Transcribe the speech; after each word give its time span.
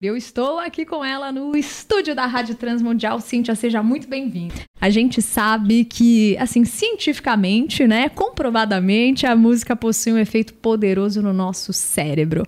Eu 0.00 0.16
estou 0.16 0.60
aqui 0.60 0.86
com 0.86 1.04
ela 1.04 1.32
no 1.32 1.56
estúdio 1.56 2.14
da 2.14 2.24
Rádio 2.24 2.54
Transmundial. 2.54 3.20
Cíntia, 3.20 3.56
seja 3.56 3.82
muito 3.82 4.06
bem-vinda. 4.06 4.54
A 4.80 4.90
gente 4.90 5.20
sabe 5.20 5.84
que, 5.84 6.36
assim, 6.38 6.64
cientificamente, 6.64 7.84
né, 7.84 8.08
comprovadamente, 8.08 9.26
a 9.26 9.34
música 9.34 9.74
possui 9.74 10.12
um 10.12 10.18
efeito 10.18 10.54
poderoso 10.54 11.20
no 11.20 11.32
nosso 11.32 11.72
cérebro. 11.72 12.44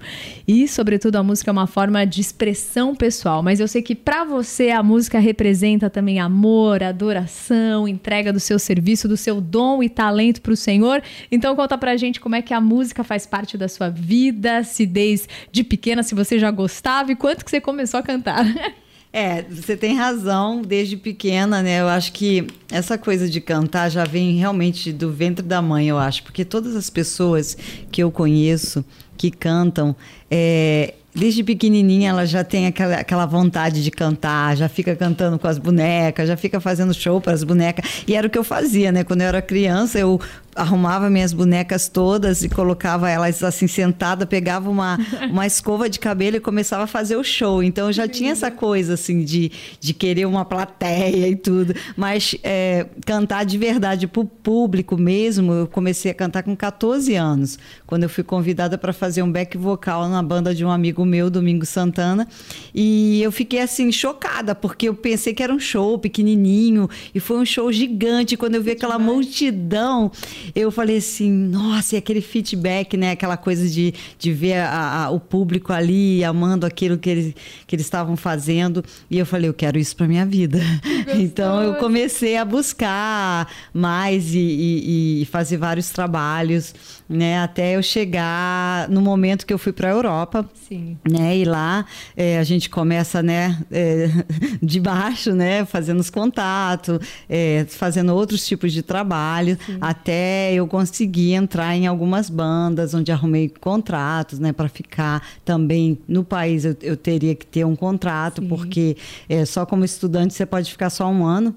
E, 0.47 0.69
sobretudo, 0.69 1.17
a 1.17 1.25
música 1.25 1.51
é 1.51 1.53
uma 1.53 1.67
forma 1.67 2.07
de 2.07 2.21
expressão 2.21 2.95
pessoal. 2.95 3.43
Mas 3.43 3.59
eu 3.59 3.67
sei 3.67 3.83
que 3.83 3.97
para 3.97 4.23
você 4.23 4.71
a 4.71 4.81
música 4.81 5.19
representa 5.19 5.91
também 5.91 6.21
amor, 6.21 6.85
adoração, 6.85 7.89
entrega 7.89 8.33
do 8.33 8.39
seu 8.39 8.61
serviço, 8.61 9.09
do 9.09 9.17
seu 9.17 9.41
dom 9.41 9.83
e 9.83 9.89
talento 9.89 10.41
para 10.41 10.53
o 10.53 10.57
Senhor. 10.57 11.03
Então, 11.33 11.57
conta 11.57 11.77
pra 11.77 11.97
gente 11.97 12.21
como 12.21 12.37
é 12.37 12.43
que 12.43 12.55
a 12.55 12.61
música 12.61 13.03
faz 13.03 13.27
parte 13.27 13.59
da 13.59 13.67
sua 13.67 13.89
vida, 13.89 14.63
se 14.63 14.87
desde 14.87 15.65
pequena, 15.69 16.05
se 16.05 16.15
você 16.15 16.39
já 16.39 16.53
gostava 16.53 17.11
e 17.11 17.17
quanto 17.17 17.40
que 17.45 17.51
você 17.51 17.61
começou 17.61 17.99
a 18.01 18.03
cantar. 18.03 18.45
É, 19.13 19.43
você 19.43 19.77
tem 19.77 19.97
razão, 19.97 20.63
desde 20.63 20.97
pequena, 20.97 21.61
né? 21.63 21.81
Eu 21.81 21.89
acho 21.89 22.13
que 22.13 22.47
essa 22.71 22.97
coisa 22.97 23.29
de 23.29 23.41
cantar 23.41 23.89
já 23.89 24.05
vem 24.05 24.37
realmente 24.37 24.93
do 24.93 25.11
ventre 25.11 25.45
da 25.45 25.61
mãe, 25.61 25.89
eu 25.89 25.99
acho, 25.99 26.23
porque 26.23 26.45
todas 26.45 26.77
as 26.77 26.89
pessoas 26.89 27.57
que 27.91 28.01
eu 28.01 28.13
conheço 28.13 28.85
que 29.17 29.33
cantam, 29.33 29.97
é, 30.31 30.95
desde 31.15 31.43
pequenininha 31.43 32.11
ela 32.11 32.25
já 32.25 32.45
tem 32.45 32.67
aquela, 32.67 32.97
aquela 32.97 33.27
vontade 33.27 33.83
de 33.83 33.91
cantar, 33.91 34.57
já 34.57 34.69
fica 34.69 34.95
cantando 34.95 35.39
com 35.39 35.49
as 35.49 35.59
bonecas, 35.59 36.29
já 36.29 36.37
fica 36.37 36.61
fazendo 36.61 36.95
show 36.95 37.21
para 37.21 37.33
as 37.33 37.43
bonecas. 37.43 38.05
E 38.07 38.15
era 38.15 38.27
o 38.27 38.31
que 38.31 38.39
eu 38.39 38.45
fazia, 38.45 38.93
né? 38.93 39.03
Quando 39.05 39.23
eu 39.23 39.27
era 39.27 39.43
criança, 39.43 39.99
eu 39.99 40.21
arrumava 40.55 41.09
minhas 41.09 41.33
bonecas 41.33 41.89
todas 41.89 42.43
e 42.43 42.49
colocava 42.49 43.09
elas 43.09 43.43
assim 43.43 43.67
sentada, 43.67 44.27
pegava 44.27 44.69
uma, 44.69 44.99
uma 45.31 45.47
escova 45.47 45.89
de 45.89 45.99
cabelo 45.99 46.37
e 46.37 46.41
começava 46.41 46.85
a 46.85 46.87
fazer 46.87 47.17
o 47.17 47.25
show. 47.25 47.63
Então 47.63 47.87
eu 47.87 47.93
já 47.93 48.09
tinha 48.09 48.33
essa 48.33 48.51
coisa 48.51 48.95
assim 48.95 49.25
de, 49.25 49.51
de 49.79 49.95
querer 49.95 50.27
uma 50.27 50.45
plateia 50.45 51.29
e 51.29 51.37
tudo. 51.37 51.75
Mas 51.97 52.37
é, 52.43 52.87
cantar 53.07 53.45
de 53.45 53.57
verdade 53.57 54.07
para 54.07 54.21
o 54.21 54.25
público 54.25 54.97
mesmo, 54.97 55.53
eu 55.53 55.67
comecei 55.67 56.11
a 56.11 56.15
cantar 56.15 56.43
com 56.43 56.57
14 56.57 57.15
anos, 57.15 57.59
quando 57.87 58.03
eu 58.03 58.09
fui 58.09 58.25
convidada 58.25 58.77
para 58.77 58.93
fazer 58.93 59.23
um 59.23 59.31
back 59.31 59.57
vocal 59.57 60.09
na 60.09 60.23
banda 60.23 60.55
de 60.55 60.65
um 60.65 60.71
amigo 60.71 61.05
meu, 61.05 61.31
Domingo 61.31 61.65
Santana. 61.65 62.27
E 62.75 63.23
eu 63.23 63.31
fiquei 63.31 63.61
assim 63.61 63.93
chocada, 63.93 64.55
porque 64.55 64.89
eu 64.89 64.95
pensei 64.95 65.33
que 65.33 65.43
era 65.43 65.53
um 65.53 65.59
show 65.59 65.99
pequenininho 65.99 66.89
e 67.15 67.21
foi 67.21 67.39
um 67.39 67.45
show 67.45 67.73
gigante. 67.73 68.37
Quando 68.37 68.57
eu 68.57 68.63
vi 68.63 68.73
aquela 68.73 68.99
multidão, 68.99 70.11
eu 70.55 70.71
falei 70.71 70.99
assim, 70.99 71.31
nossa, 71.31 71.95
e 71.95 71.99
aquele 71.99 72.21
feedback, 72.21 72.97
né? 72.97 73.13
Aquela 73.13 73.37
coisa 73.37 73.69
de, 73.69 73.95
de 74.19 74.33
ver 74.33 74.55
a, 74.55 75.05
a, 75.05 75.11
o 75.11 75.21
público 75.21 75.73
ali 75.73 76.23
amando 76.25 76.67
aquilo 76.67 76.99
que 76.99 77.11
eles, 77.11 77.35
que 77.67 77.77
eles 77.77 77.87
estavam 77.87 78.17
fazendo. 78.17 78.85
E 79.11 79.19
eu 79.19 79.27
falei, 79.27 79.49
eu 79.49 79.55
quero 79.55 79.79
isso 79.79 79.97
para 79.97 80.07
minha 80.07 80.27
vida. 80.27 80.61
Então 81.13 81.63
eu 81.63 81.75
comecei 81.75 82.37
a 82.37 82.45
buscar 82.45 83.49
mais 83.75 84.35
e, 84.35 84.39
e, 84.39 85.23
e, 85.23 85.25
fazer 85.27 85.57
vários 85.57 85.91
trabalhos, 85.91 86.75
né? 87.09 87.41
Até 87.41 87.77
eu 87.77 87.83
chegar 87.83 88.89
no 88.89 89.01
momento 89.01 89.45
que 89.45 89.53
eu 89.53 89.59
fui 89.59 89.73
para 89.73 89.89
a 89.89 89.91
Europa. 89.91 90.49
Sim. 90.69 90.97
Né? 91.09 91.39
E 91.39 91.45
lá 91.45 91.85
é, 92.17 92.39
a 92.39 92.45
gente 92.45 92.71
começa, 92.71 93.23
né? 93.23 93.59
É, 93.71 94.09
de 94.63 94.79
baixo, 94.79 95.33
né? 95.33 95.65
Fazendo 95.65 96.01
os 96.01 96.11
contatos, 96.11 96.99
é, 97.29 97.67
fazendo 97.69 98.15
outros 98.15 98.47
tipos 98.47 98.73
de 98.73 98.83
trabalho, 98.83 99.59
Sim. 99.67 99.79
até 99.81 100.30
eu 100.53 100.67
consegui 100.67 101.33
entrar 101.33 101.77
em 101.77 101.87
algumas 101.87 102.29
bandas 102.31 102.95
onde 102.95 103.11
arrumei 103.13 103.49
contratos, 103.49 104.39
né, 104.39 104.53
para 104.53 104.69
ficar 104.69 105.23
também 105.45 105.99
no 106.07 106.25
país. 106.25 106.65
Eu, 106.65 106.77
eu, 106.83 106.97
teria 106.97 107.35
que 107.35 107.47
ter 107.47 107.65
um 107.65 107.77
contrato, 107.77 108.43
Sim. 108.43 108.49
porque 108.49 108.97
é, 109.29 109.45
só 109.45 109.65
como 109.67 109.85
estudante 109.85 110.35
você 110.35 110.47
pode 110.47 110.71
ficar 110.71 110.91
só 110.91 111.09
um 111.09 111.25
ano. 111.25 111.55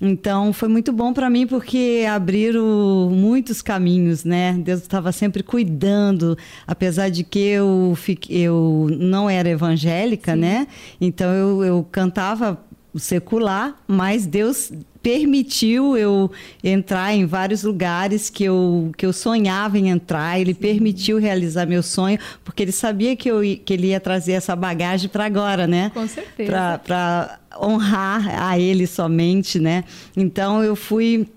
Então 0.00 0.52
foi 0.52 0.68
muito 0.68 0.92
bom 0.92 1.12
para 1.12 1.30
mim 1.30 1.46
porque 1.46 2.04
abriram 2.10 3.08
muitos 3.10 3.62
caminhos, 3.62 4.24
né? 4.24 4.52
Deus 4.52 4.80
estava 4.80 5.12
sempre 5.12 5.42
cuidando, 5.42 6.36
apesar 6.66 7.08
de 7.08 7.22
que 7.22 7.38
eu, 7.38 7.94
fiquei, 7.96 8.42
eu 8.42 8.88
não 8.98 9.30
era 9.30 9.48
evangélica, 9.48 10.34
Sim. 10.34 10.40
né? 10.40 10.66
Então 11.00 11.32
eu, 11.32 11.64
eu 11.64 11.86
cantava 11.90 12.58
secular, 12.96 13.76
mas 13.86 14.26
Deus 14.26 14.72
permitiu 15.04 15.98
eu 15.98 16.30
entrar 16.62 17.14
em 17.14 17.26
vários 17.26 17.62
lugares 17.62 18.30
que 18.30 18.42
eu, 18.42 18.90
que 18.96 19.04
eu 19.04 19.12
sonhava 19.12 19.78
em 19.78 19.90
entrar. 19.90 20.40
Ele 20.40 20.54
Sim. 20.54 20.60
permitiu 20.60 21.18
realizar 21.18 21.66
meu 21.66 21.82
sonho, 21.82 22.18
porque 22.42 22.62
ele 22.62 22.72
sabia 22.72 23.14
que, 23.14 23.30
eu, 23.30 23.42
que 23.42 23.74
ele 23.74 23.88
ia 23.88 24.00
trazer 24.00 24.32
essa 24.32 24.56
bagagem 24.56 25.10
para 25.10 25.26
agora, 25.26 25.66
né? 25.66 25.90
Com 25.92 26.08
certeza. 26.08 26.80
Para 26.82 27.38
honrar 27.60 28.42
a 28.42 28.58
ele 28.58 28.86
somente, 28.86 29.60
né? 29.60 29.84
Então 30.16 30.64
eu 30.64 30.74
fui 30.74 31.28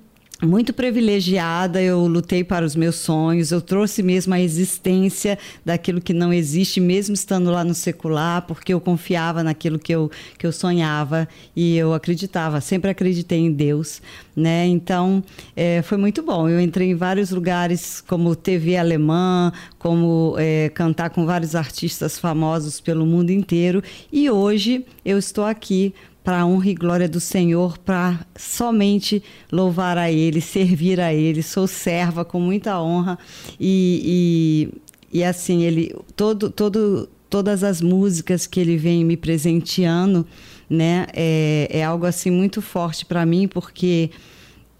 muito 0.41 0.71
privilegiada, 0.71 1.81
eu 1.81 2.05
lutei 2.05 2.43
para 2.43 2.63
os 2.63 2.75
meus 2.75 2.95
sonhos, 2.97 3.51
eu 3.51 3.59
trouxe 3.59 4.03
mesmo 4.03 4.35
a 4.35 4.39
existência 4.39 5.37
daquilo 5.65 5.99
que 5.99 6.13
não 6.13 6.31
existe, 6.31 6.79
mesmo 6.79 7.15
estando 7.15 7.49
lá 7.49 7.63
no 7.63 7.73
secular, 7.73 8.43
porque 8.43 8.71
eu 8.71 8.79
confiava 8.79 9.43
naquilo 9.43 9.79
que 9.79 9.93
eu, 9.93 10.11
que 10.37 10.45
eu 10.45 10.51
sonhava 10.51 11.27
e 11.55 11.75
eu 11.75 11.91
acreditava, 11.91 12.61
sempre 12.61 12.91
acreditei 12.91 13.39
em 13.39 13.51
Deus, 13.51 13.99
né? 14.35 14.67
Então, 14.67 15.23
é, 15.55 15.81
foi 15.81 15.97
muito 15.97 16.21
bom. 16.21 16.47
Eu 16.47 16.61
entrei 16.61 16.91
em 16.91 16.95
vários 16.95 17.31
lugares, 17.31 18.01
como 18.01 18.35
TV 18.35 18.77
alemã, 18.77 19.51
como 19.79 20.35
é, 20.37 20.69
cantar 20.69 21.09
com 21.09 21.25
vários 21.25 21.55
artistas 21.55 22.19
famosos 22.19 22.79
pelo 22.79 23.07
mundo 23.07 23.31
inteiro, 23.31 23.81
e 24.11 24.29
hoje 24.29 24.85
eu 25.03 25.17
estou 25.17 25.45
aqui 25.45 25.95
para 26.27 26.41
a 26.41 26.45
honra 26.45 26.71
e 26.71 26.75
glória 26.75 27.07
do 27.07 27.21
Senhor, 27.21 27.77
para 27.77 28.19
somente 28.35 29.23
louvar 29.49 29.97
a 29.97 30.11
Ele, 30.11 30.41
servir 30.41 30.99
a 30.99 31.13
Ele. 31.13 31.41
Sou 31.41 31.67
serva 31.67 32.25
com 32.25 32.37
muita 32.37 32.81
honra 32.81 33.17
e, 33.57 34.69
e, 35.13 35.19
e 35.19 35.23
assim 35.23 35.63
ele 35.63 35.95
todo, 36.17 36.49
todo, 36.49 37.07
todas 37.29 37.63
as 37.63 37.79
músicas 37.79 38.45
que 38.45 38.59
Ele 38.59 38.75
vem 38.75 39.05
me 39.05 39.15
presenteando, 39.15 40.27
né, 40.69 41.07
é, 41.13 41.69
é 41.71 41.85
algo 41.85 42.05
assim 42.05 42.29
muito 42.29 42.61
forte 42.61 43.05
para 43.05 43.25
mim 43.25 43.47
porque 43.47 44.11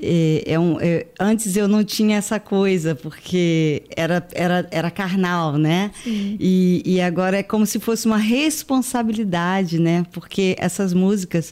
é, 0.01 0.43
é 0.45 0.59
um, 0.59 0.79
é, 0.79 1.07
antes 1.19 1.55
eu 1.55 1.67
não 1.67 1.83
tinha 1.83 2.17
essa 2.17 2.39
coisa, 2.39 2.93
porque 2.95 3.83
era, 3.95 4.25
era, 4.33 4.67
era 4.69 4.91
carnal, 4.91 5.57
né? 5.57 5.91
E, 6.05 6.83
e 6.85 7.01
agora 7.01 7.37
é 7.37 7.43
como 7.43 7.65
se 7.65 7.79
fosse 7.79 8.05
uma 8.05 8.17
responsabilidade, 8.17 9.79
né? 9.79 10.05
Porque 10.11 10.55
essas 10.59 10.93
músicas 10.93 11.51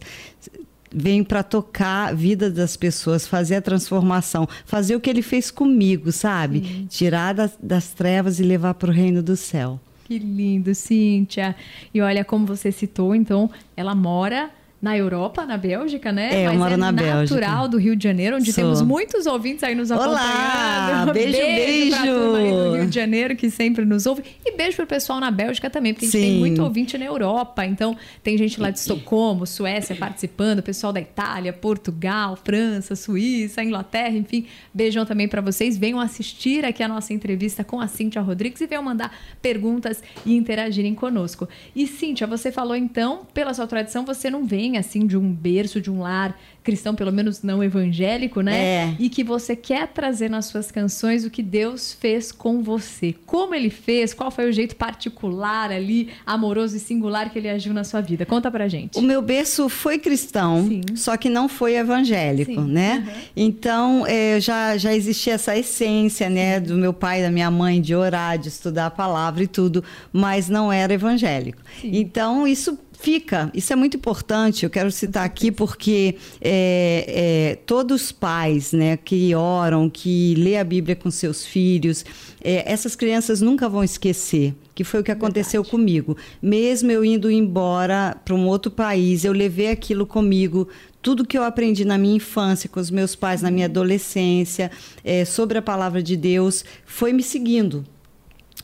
vêm 0.93 1.23
para 1.23 1.43
tocar 1.43 2.09
a 2.09 2.13
vida 2.13 2.49
das 2.49 2.77
pessoas, 2.77 3.27
fazer 3.27 3.55
a 3.55 3.61
transformação, 3.61 4.47
fazer 4.65 4.95
o 4.95 4.99
que 4.99 5.09
ele 5.09 5.21
fez 5.21 5.51
comigo, 5.51 6.11
sabe? 6.11 6.59
Sim. 6.59 6.87
Tirar 6.89 7.33
das, 7.33 7.57
das 7.61 7.89
trevas 7.89 8.39
e 8.39 8.43
levar 8.43 8.75
para 8.75 8.89
o 8.89 8.93
reino 8.93 9.21
do 9.21 9.35
céu. 9.35 9.79
Que 10.05 10.19
lindo, 10.19 10.73
Cíntia. 10.75 11.55
E 11.93 11.99
olha 11.99 12.23
como 12.23 12.45
você 12.45 12.71
citou, 12.71 13.15
então, 13.15 13.49
ela 13.75 13.95
mora 13.95 14.51
na 14.85 14.95
Europa, 14.95 15.47
na 15.47 15.57
Bélgica, 15.57 16.11
né? 16.11 16.29
É, 16.31 16.45
eu 16.45 16.49
Mas 16.51 16.59
moro 16.59 16.73
é 16.75 16.77
na 16.77 16.91
natural 16.91 17.17
Bélgica. 17.17 17.67
do 17.69 17.77
Rio 17.79 17.95
de 17.95 18.03
Janeiro, 18.03 18.35
onde 18.35 18.53
Sou. 18.53 18.63
temos 18.63 18.83
muitos 18.83 19.25
ouvintes 19.25 19.63
aí 19.63 19.73
nos 19.73 19.91
acompanhando. 19.91 20.19
Olá! 20.19 21.11
Beijo, 21.11 21.31
beijo! 21.31 21.41
beijo. 21.41 21.89
Pra 21.89 22.05
turma 22.05 22.37
aí 22.37 22.51
do 22.51 22.75
Rio 22.75 22.87
de 22.87 22.95
Janeiro 22.95 23.35
que 23.35 23.49
sempre 23.49 23.83
nos 23.83 24.05
ouve. 24.05 24.21
E 24.45 24.55
beijo 24.55 24.75
pro 24.77 24.85
pessoal 24.85 25.19
na 25.19 25.31
Bélgica 25.31 25.71
também, 25.71 25.91
porque 25.91 26.05
Sim. 26.05 26.17
a 26.17 26.21
gente 26.21 26.31
tem 26.33 26.39
muito 26.39 26.61
ouvinte 26.61 26.99
na 26.99 27.05
Europa. 27.05 27.65
Então, 27.65 27.97
tem 28.21 28.37
gente 28.37 28.61
lá 28.61 28.69
de 28.69 28.77
Estocolmo, 28.77 29.47
Suécia 29.47 29.95
participando, 29.95 30.61
pessoal 30.61 30.93
da 30.93 31.01
Itália, 31.01 31.51
Portugal, 31.51 32.35
França, 32.35 32.95
Suíça, 32.95 33.63
Inglaterra, 33.63 34.15
enfim. 34.15 34.45
Beijão 34.71 35.03
também 35.03 35.27
para 35.27 35.41
vocês. 35.41 35.79
Venham 35.79 35.99
assistir 35.99 36.63
aqui 36.63 36.83
a 36.83 36.87
nossa 36.87 37.11
entrevista 37.11 37.63
com 37.63 37.81
a 37.81 37.87
Cíntia 37.87 38.21
Rodrigues 38.21 38.61
e 38.61 38.67
venham 38.67 38.83
mandar 38.83 39.11
perguntas 39.41 40.03
e 40.23 40.35
interagirem 40.35 40.93
conosco. 40.93 41.49
E 41.75 41.87
Cíntia, 41.87 42.27
você 42.27 42.51
falou 42.51 42.75
então, 42.75 43.25
pela 43.33 43.51
sua 43.51 43.65
tradição, 43.65 44.05
você 44.05 44.29
não 44.29 44.45
vem 44.45 44.74
assim 44.77 45.05
de 45.05 45.17
um 45.17 45.31
berço 45.31 45.81
de 45.81 45.89
um 45.91 46.01
lar 46.01 46.37
cristão, 46.65 46.95
pelo 46.95 47.11
menos 47.11 47.43
não 47.43 47.63
evangélico, 47.63 48.41
né? 48.41 48.59
É. 48.59 48.95
E 48.97 49.07
que 49.07 49.23
você 49.23 49.55
quer 49.55 49.87
trazer 49.89 50.29
nas 50.29 50.45
suas 50.47 50.71
canções 50.71 51.23
o 51.23 51.29
que 51.29 51.43
Deus 51.43 51.93
fez 51.93 52.31
com 52.31 52.63
você. 52.63 53.13
Como 53.25 53.53
ele 53.53 53.69
fez, 53.69 54.15
qual 54.15 54.31
foi 54.31 54.49
o 54.49 54.51
jeito 54.51 54.75
particular 54.75 55.71
ali, 55.71 56.09
amoroso 56.25 56.75
e 56.75 56.79
singular 56.79 57.29
que 57.29 57.37
ele 57.37 57.47
agiu 57.47 57.71
na 57.71 57.83
sua 57.83 58.01
vida? 58.01 58.25
Conta 58.25 58.49
pra 58.49 58.67
gente. 58.67 58.97
O 58.97 59.01
meu 59.03 59.21
berço 59.21 59.69
foi 59.69 59.99
cristão, 59.99 60.67
Sim. 60.67 60.81
só 60.95 61.15
que 61.15 61.29
não 61.29 61.47
foi 61.47 61.75
evangélico, 61.75 62.51
Sim. 62.51 62.67
né? 62.67 63.05
Uhum. 63.05 63.21
Então, 63.35 64.07
é, 64.07 64.39
já, 64.39 64.75
já 64.75 64.91
existia 64.91 65.33
essa 65.33 65.55
essência, 65.55 66.29
né, 66.31 66.59
do 66.59 66.73
meu 66.75 66.93
pai 66.93 67.21
da 67.21 67.29
minha 67.29 67.51
mãe 67.51 67.79
de 67.79 67.93
orar, 67.93 68.39
de 68.39 68.47
estudar 68.47 68.87
a 68.87 68.91
palavra 68.91 69.43
e 69.43 69.47
tudo, 69.47 69.83
mas 70.11 70.49
não 70.49 70.73
era 70.73 70.91
evangélico. 70.91 71.61
Sim. 71.79 71.91
Então, 71.93 72.47
isso 72.47 72.79
fica. 72.99 73.51
Isso 73.53 73.71
é 73.71 73.75
muito 73.75 73.97
importante. 73.97 74.63
Eu 74.63 74.69
quero 74.69 74.91
citar 74.91 75.25
aqui 75.25 75.51
porque 75.51 76.15
é, 76.41 77.05
é, 77.07 77.55
todos 77.65 78.03
os 78.03 78.11
pais, 78.11 78.73
né, 78.73 78.97
que 78.97 79.33
oram, 79.35 79.89
que 79.89 80.35
lê 80.35 80.57
a 80.57 80.63
Bíblia 80.63 80.95
com 80.95 81.09
seus 81.11 81.45
filhos, 81.45 82.05
é, 82.43 82.71
essas 82.71 82.95
crianças 82.95 83.41
nunca 83.41 83.67
vão 83.67 83.83
esquecer 83.83 84.53
que 84.75 84.83
foi 84.83 84.99
o 84.99 85.03
que 85.03 85.11
aconteceu 85.11 85.63
Verdade. 85.63 85.71
comigo. 85.71 86.17
Mesmo 86.41 86.91
eu 86.91 87.05
indo 87.05 87.31
embora 87.31 88.17
para 88.25 88.35
um 88.35 88.45
outro 88.45 88.69
país, 88.69 89.23
eu 89.23 89.31
levei 89.31 89.69
aquilo 89.69 90.05
comigo, 90.05 90.67
tudo 91.01 91.25
que 91.25 91.37
eu 91.37 91.43
aprendi 91.43 91.85
na 91.85 91.97
minha 91.97 92.17
infância, 92.17 92.69
com 92.69 92.79
os 92.79 92.91
meus 92.91 93.15
pais, 93.15 93.41
na 93.41 93.49
minha 93.49 93.67
adolescência, 93.67 94.69
é, 95.01 95.23
sobre 95.23 95.57
a 95.57 95.61
palavra 95.61 96.03
de 96.03 96.17
Deus, 96.17 96.65
foi 96.85 97.13
me 97.13 97.23
seguindo. 97.23 97.85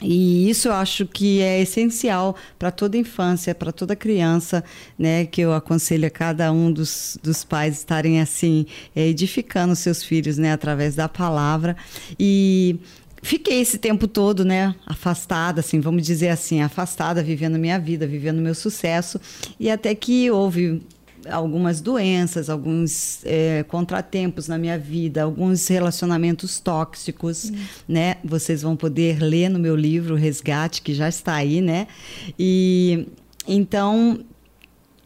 E 0.02 0.50
isso 0.50 0.68
eu 0.68 0.74
acho 0.74 1.06
que 1.06 1.42
é 1.42 1.62
essencial 1.62 2.36
para 2.58 2.72
toda 2.72 2.98
infância, 2.98 3.54
para 3.54 3.72
toda 3.72 3.96
criança, 3.96 4.64
né? 4.98 5.26
Que 5.26 5.42
eu 5.42 5.54
aconselho 5.54 6.08
a 6.08 6.10
cada 6.10 6.52
um 6.52 6.72
dos, 6.72 7.18
dos 7.22 7.44
pais 7.44 7.78
estarem 7.78 8.20
assim, 8.20 8.66
é, 8.96 9.08
edificando 9.08 9.76
seus 9.76 10.04
filhos, 10.04 10.38
né? 10.38 10.52
Através 10.52 10.96
da 10.96 11.08
palavra. 11.08 11.78
E 12.20 12.80
fiquei 13.22 13.62
esse 13.62 13.78
tempo 13.78 14.08
todo, 14.08 14.44
né, 14.44 14.74
afastada, 14.86 15.60
assim, 15.60 15.80
vamos 15.80 16.04
dizer 16.04 16.30
assim, 16.30 16.62
afastada, 16.62 17.22
vivendo 17.24 17.60
minha 17.60 17.80
vida, 17.80 18.08
vivendo 18.08 18.42
meu 18.42 18.56
sucesso, 18.56 19.22
e 19.60 19.70
até 19.70 19.94
que 19.94 20.32
houve 20.32 20.82
algumas 21.30 21.82
doenças, 21.82 22.50
alguns 22.50 23.24
é, 23.26 23.64
contratempos 23.64 24.48
na 24.48 24.58
minha 24.58 24.78
vida, 24.78 25.24
alguns 25.24 25.68
relacionamentos 25.68 26.60
tóxicos, 26.60 27.52
né? 27.88 28.16
Vocês 28.24 28.62
vão 28.62 28.76
poder 28.76 29.20
ler 29.22 29.50
no 29.50 29.60
meu 29.60 29.76
livro 29.76 30.16
Resgate, 30.16 30.82
que 30.82 30.94
já 30.94 31.08
está 31.08 31.36
aí, 31.36 31.62
né? 31.62 31.88
E 32.38 33.08
então 33.48 34.20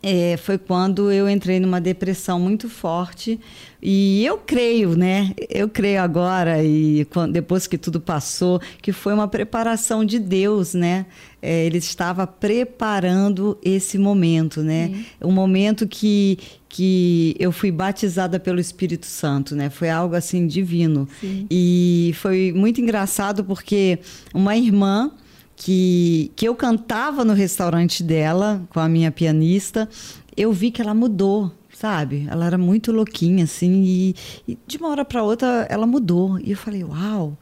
é, 0.08 0.38
foi 0.38 0.60
quando 0.60 1.12
eu 1.12 1.28
entrei 1.28 1.60
numa 1.60 1.82
depressão 1.82 2.40
muito 2.40 2.70
forte 2.70 3.40
e 3.82 4.24
eu 4.24 4.38
creio, 4.38 4.96
né? 4.96 5.34
Eu 5.50 5.68
creio 5.68 6.00
agora 6.00 6.64
e 6.64 7.06
quando, 7.06 7.34
depois 7.34 7.66
que 7.66 7.76
tudo 7.76 8.00
passou, 8.00 8.62
que 8.84 8.92
foi 8.92 9.16
uma 9.16 9.28
preparação 9.28 10.06
de 10.06 10.20
Deus, 10.20 10.76
né? 10.76 11.08
É, 11.42 11.66
ele 11.66 11.80
estava 11.80 12.28
preparando 12.28 13.58
esse 13.64 13.98
momento, 13.98 14.62
né? 14.62 14.94
Um 15.20 15.32
momento 15.32 15.88
que 15.88 16.38
que 16.70 17.36
eu 17.40 17.54
fui 17.54 17.72
batizada 17.72 18.38
pelo 18.38 18.60
Espírito 18.60 19.06
Santo, 19.06 19.56
né? 19.56 19.70
Foi 19.72 19.90
algo 19.90 20.14
assim 20.14 20.46
divino 20.46 21.08
Sim. 21.20 21.48
e 21.50 22.14
foi 22.18 22.52
muito 22.54 22.80
engraçado 22.80 23.44
porque 23.46 23.98
uma 24.34 24.56
irmã 24.58 25.10
que, 25.56 26.32
que 26.36 26.48
eu 26.48 26.56
cantava 26.56 27.24
no 27.24 27.34
restaurante 27.34 28.04
dela 28.04 28.62
com 28.70 28.80
a 28.80 28.90
minha 28.90 29.12
pianista, 29.12 29.90
eu 30.36 30.52
vi 30.52 30.70
que 30.70 30.82
ela 30.82 30.94
mudou, 30.94 31.52
sabe? 31.74 32.28
Ela 32.30 32.46
era 32.46 32.58
muito 32.58 32.92
louquinha, 32.92 33.46
assim, 33.46 33.84
e, 33.84 34.16
e 34.48 34.58
de 34.68 34.78
uma 34.78 34.90
hora 34.90 35.06
para 35.06 35.24
outra 35.24 35.66
ela 35.70 35.88
mudou. 35.88 36.40
E 36.40 36.52
eu 36.52 36.58
falei, 36.58 36.84
uau! 36.84 37.38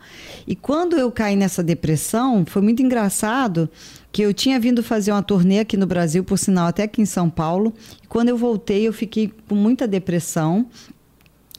E 0.47 0.55
quando 0.55 0.95
eu 0.95 1.11
caí 1.11 1.35
nessa 1.35 1.63
depressão, 1.63 2.45
foi 2.45 2.61
muito 2.61 2.81
engraçado 2.83 3.69
que 4.11 4.21
eu 4.21 4.33
tinha 4.33 4.59
vindo 4.59 4.83
fazer 4.83 5.11
uma 5.11 5.23
turnê 5.23 5.59
aqui 5.59 5.75
no 5.75 5.87
Brasil, 5.87 6.23
por 6.23 6.37
sinal, 6.37 6.67
até 6.67 6.83
aqui 6.83 7.01
em 7.01 7.05
São 7.05 7.29
Paulo. 7.29 7.73
E 8.03 8.07
quando 8.07 8.29
eu 8.29 8.37
voltei, 8.37 8.87
eu 8.87 8.93
fiquei 8.93 9.33
com 9.49 9.55
muita 9.55 9.87
depressão. 9.87 10.67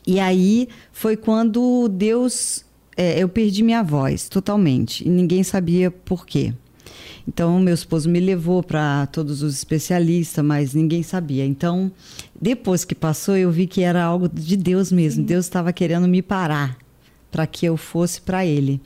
E 0.07 0.21
aí 0.21 0.69
foi 0.93 1.17
quando 1.17 1.89
Deus 1.89 2.65
é, 2.97 3.19
eu 3.23 3.29
perdi 3.29 3.63
minha 3.63 3.83
voz 3.83 4.29
totalmente 4.29 5.07
e 5.07 5.11
ninguém 5.11 5.43
sabia 5.43 5.91
por 5.91 6.27
quê. 6.27 6.53
Então, 7.27 7.59
meu 7.59 7.73
esposo 7.73 8.09
me 8.09 8.21
levou 8.21 8.63
para 8.63 9.07
todos 9.07 9.43
os 9.43 9.55
especialistas, 9.55 10.45
mas 10.45 10.75
ninguém 10.75 11.03
sabia. 11.03 11.45
Então, 11.45 11.91
depois 12.41 12.85
que 12.85 12.95
passou, 12.95 13.37
eu 13.37 13.51
vi 13.51 13.67
que 13.67 13.83
era 13.83 14.05
algo 14.05 14.29
de 14.29 14.57
Deus 14.57 14.93
mesmo. 14.93 15.23
Sim. 15.23 15.27
Deus 15.27 15.47
estava 15.47 15.73
querendo 15.73 16.07
me 16.07 16.21
parar 16.21 16.77
para 17.31 17.47
que 17.47 17.67
eu 17.67 17.77
fosse 17.77 18.21
para 18.21 18.45
Ele. 18.45 18.81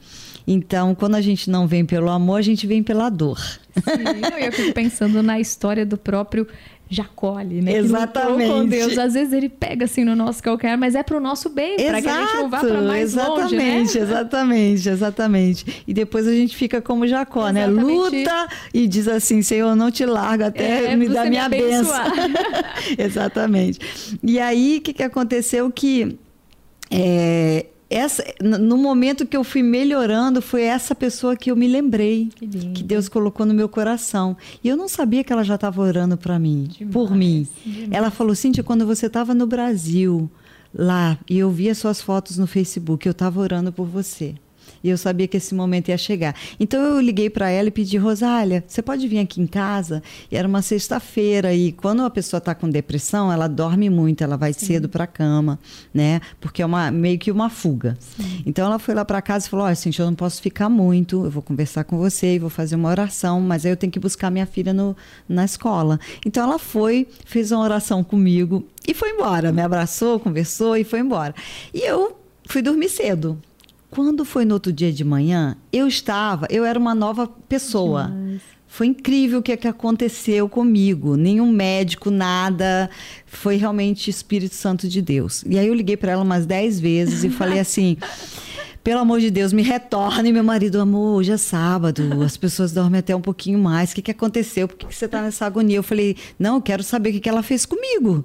Então, 0.46 0.94
quando 0.94 1.16
a 1.16 1.20
gente 1.20 1.50
não 1.50 1.66
vem 1.66 1.84
pelo 1.84 2.08
amor, 2.08 2.36
a 2.36 2.42
gente 2.42 2.66
vem 2.66 2.82
pela 2.82 3.10
dor. 3.10 3.38
Sim, 3.38 4.44
eu 4.44 4.52
fico 4.52 4.72
pensando 4.72 5.22
na 5.22 5.38
história 5.38 5.84
do 5.84 5.98
próprio 5.98 6.46
Jacole, 6.90 7.60
né? 7.60 7.76
Exatamente. 7.76 8.50
com 8.50 8.66
Deus. 8.66 8.96
Às 8.96 9.12
vezes 9.12 9.32
ele 9.32 9.48
pega 9.48 9.84
assim 9.84 10.04
no 10.04 10.16
nosso 10.16 10.42
calcanhar, 10.42 10.78
mas 10.78 10.94
é 10.94 11.02
para 11.02 11.16
o 11.16 11.20
nosso 11.20 11.50
bem, 11.50 11.76
para 11.76 12.00
que 12.00 12.08
a 12.08 12.20
gente 12.20 12.36
não 12.36 12.48
vá 12.48 12.60
para 12.60 12.80
mais 12.80 13.12
exatamente, 13.12 13.42
longe, 13.42 13.56
né? 13.56 13.80
Exatamente, 13.80 14.88
exatamente. 14.88 15.84
E 15.86 15.92
depois 15.92 16.26
a 16.26 16.32
gente 16.32 16.56
fica 16.56 16.80
como 16.80 17.06
Jacó, 17.06 17.50
né? 17.50 17.64
exatamente. 17.64 17.86
né? 17.86 18.32
Luta 18.32 18.48
e 18.72 18.88
diz 18.88 19.06
assim, 19.06 19.42
Senhor, 19.42 19.76
não 19.76 19.90
te 19.90 20.06
largo 20.06 20.44
até 20.44 20.92
é, 20.92 20.96
me 20.96 21.08
dar 21.08 21.26
minha 21.26 21.48
me 21.48 21.58
bênção. 21.58 21.94
exatamente. 22.96 23.78
E 24.22 24.38
aí, 24.38 24.78
o 24.78 24.80
que, 24.80 24.92
que 24.92 25.02
aconteceu 25.02 25.70
que... 25.70 26.18
É, 26.90 27.66
essa, 27.90 28.22
no 28.42 28.76
momento 28.76 29.26
que 29.26 29.36
eu 29.36 29.42
fui 29.42 29.62
melhorando, 29.62 30.42
foi 30.42 30.62
essa 30.62 30.94
pessoa 30.94 31.34
que 31.34 31.50
eu 31.50 31.56
me 31.56 31.66
lembrei, 31.66 32.28
que, 32.34 32.46
que 32.46 32.82
Deus 32.82 33.08
colocou 33.08 33.46
no 33.46 33.54
meu 33.54 33.68
coração. 33.68 34.36
E 34.62 34.68
eu 34.68 34.76
não 34.76 34.88
sabia 34.88 35.24
que 35.24 35.32
ela 35.32 35.42
já 35.42 35.54
estava 35.54 35.80
orando 35.80 36.16
para 36.16 36.38
mim, 36.38 36.68
demais, 36.68 36.92
por 36.92 37.14
mim. 37.14 37.48
Demais. 37.64 37.88
Ela 37.90 38.10
falou: 38.10 38.34
Cíntia, 38.34 38.62
quando 38.62 38.86
você 38.86 39.06
estava 39.06 39.32
no 39.32 39.46
Brasil, 39.46 40.30
lá, 40.74 41.18
e 41.28 41.38
eu 41.38 41.50
via 41.50 41.74
suas 41.74 42.02
fotos 42.02 42.36
no 42.36 42.46
Facebook, 42.46 43.06
eu 43.06 43.12
estava 43.12 43.40
orando 43.40 43.72
por 43.72 43.86
você. 43.86 44.34
E 44.82 44.88
eu 44.90 44.98
sabia 44.98 45.26
que 45.26 45.36
esse 45.36 45.54
momento 45.54 45.88
ia 45.88 45.98
chegar. 45.98 46.34
Então 46.58 46.82
eu 46.82 47.00
liguei 47.00 47.30
para 47.30 47.50
ela 47.50 47.68
e 47.68 47.70
pedi, 47.70 47.96
Rosália, 47.96 48.64
você 48.66 48.82
pode 48.82 49.06
vir 49.08 49.18
aqui 49.18 49.40
em 49.40 49.46
casa? 49.46 50.02
E 50.30 50.36
era 50.36 50.46
uma 50.46 50.62
sexta-feira 50.62 51.54
e 51.54 51.72
quando 51.72 52.02
a 52.02 52.10
pessoa 52.10 52.38
está 52.38 52.54
com 52.54 52.68
depressão, 52.68 53.32
ela 53.32 53.48
dorme 53.48 53.90
muito, 53.90 54.22
ela 54.22 54.36
vai 54.36 54.52
Sim. 54.52 54.66
cedo 54.66 54.88
para 54.88 55.04
a 55.04 55.06
cama, 55.06 55.58
né? 55.92 56.20
Porque 56.40 56.62
é 56.62 56.66
uma, 56.66 56.90
meio 56.90 57.18
que 57.18 57.30
uma 57.30 57.50
fuga. 57.50 57.96
Sim. 58.00 58.42
Então 58.46 58.66
ela 58.66 58.78
foi 58.78 58.94
lá 58.94 59.04
para 59.04 59.20
casa 59.20 59.46
e 59.46 59.50
falou: 59.50 59.66
Olha, 59.66 59.74
Cintia, 59.74 60.04
eu 60.04 60.06
não 60.06 60.14
posso 60.14 60.40
ficar 60.40 60.68
muito, 60.68 61.24
eu 61.24 61.30
vou 61.30 61.42
conversar 61.42 61.84
com 61.84 61.98
você 61.98 62.34
e 62.34 62.38
vou 62.38 62.50
fazer 62.50 62.76
uma 62.76 62.88
oração, 62.88 63.40
mas 63.40 63.64
aí 63.64 63.72
eu 63.72 63.76
tenho 63.76 63.92
que 63.92 64.00
buscar 64.00 64.30
minha 64.30 64.46
filha 64.46 64.72
no, 64.72 64.96
na 65.28 65.44
escola. 65.44 65.98
Então 66.24 66.42
ela 66.42 66.58
foi, 66.58 67.06
fez 67.24 67.52
uma 67.52 67.62
oração 67.62 68.02
comigo 68.04 68.66
e 68.86 68.94
foi 68.94 69.10
embora. 69.10 69.52
Me 69.52 69.62
abraçou, 69.62 70.18
conversou 70.20 70.76
e 70.76 70.84
foi 70.84 71.00
embora. 71.00 71.34
E 71.72 71.80
eu 71.80 72.16
fui 72.46 72.62
dormir 72.62 72.88
cedo. 72.88 73.38
Quando 73.90 74.24
foi 74.24 74.44
no 74.44 74.54
outro 74.54 74.72
dia 74.72 74.92
de 74.92 75.02
manhã, 75.02 75.56
eu 75.72 75.88
estava, 75.88 76.46
eu 76.50 76.64
era 76.64 76.78
uma 76.78 76.94
nova 76.94 77.26
pessoa. 77.26 78.04
Demais. 78.04 78.42
Foi 78.66 78.86
incrível 78.86 79.38
o 79.38 79.42
que, 79.42 79.50
é 79.50 79.56
que 79.56 79.66
aconteceu 79.66 80.46
comigo. 80.46 81.16
Nenhum 81.16 81.50
médico, 81.50 82.10
nada. 82.10 82.90
Foi 83.24 83.56
realmente 83.56 84.10
Espírito 84.10 84.54
Santo 84.54 84.86
de 84.86 85.00
Deus. 85.00 85.42
E 85.48 85.58
aí 85.58 85.66
eu 85.66 85.74
liguei 85.74 85.96
para 85.96 86.12
ela 86.12 86.22
umas 86.22 86.44
dez 86.44 86.78
vezes 86.78 87.24
e 87.24 87.30
falei 87.30 87.58
assim: 87.58 87.96
pelo 88.84 89.00
amor 89.00 89.20
de 89.20 89.30
Deus, 89.30 89.54
me 89.54 89.62
retorne. 89.62 90.30
Meu 90.32 90.44
marido, 90.44 90.80
amor, 90.80 91.16
hoje 91.16 91.32
é 91.32 91.38
sábado, 91.38 92.22
as 92.22 92.36
pessoas 92.36 92.70
dormem 92.70 92.98
até 92.98 93.16
um 93.16 93.22
pouquinho 93.22 93.58
mais. 93.58 93.90
O 93.90 93.94
que, 93.94 94.02
que 94.02 94.10
aconteceu? 94.10 94.68
Por 94.68 94.76
que, 94.76 94.86
que 94.86 94.94
você 94.94 95.06
está 95.06 95.22
nessa 95.22 95.46
agonia? 95.46 95.78
Eu 95.78 95.82
falei: 95.82 96.14
não, 96.38 96.56
eu 96.56 96.62
quero 96.62 96.82
saber 96.82 97.08
o 97.08 97.12
que, 97.14 97.20
que 97.20 97.28
ela 97.28 97.42
fez 97.42 97.64
comigo 97.64 98.22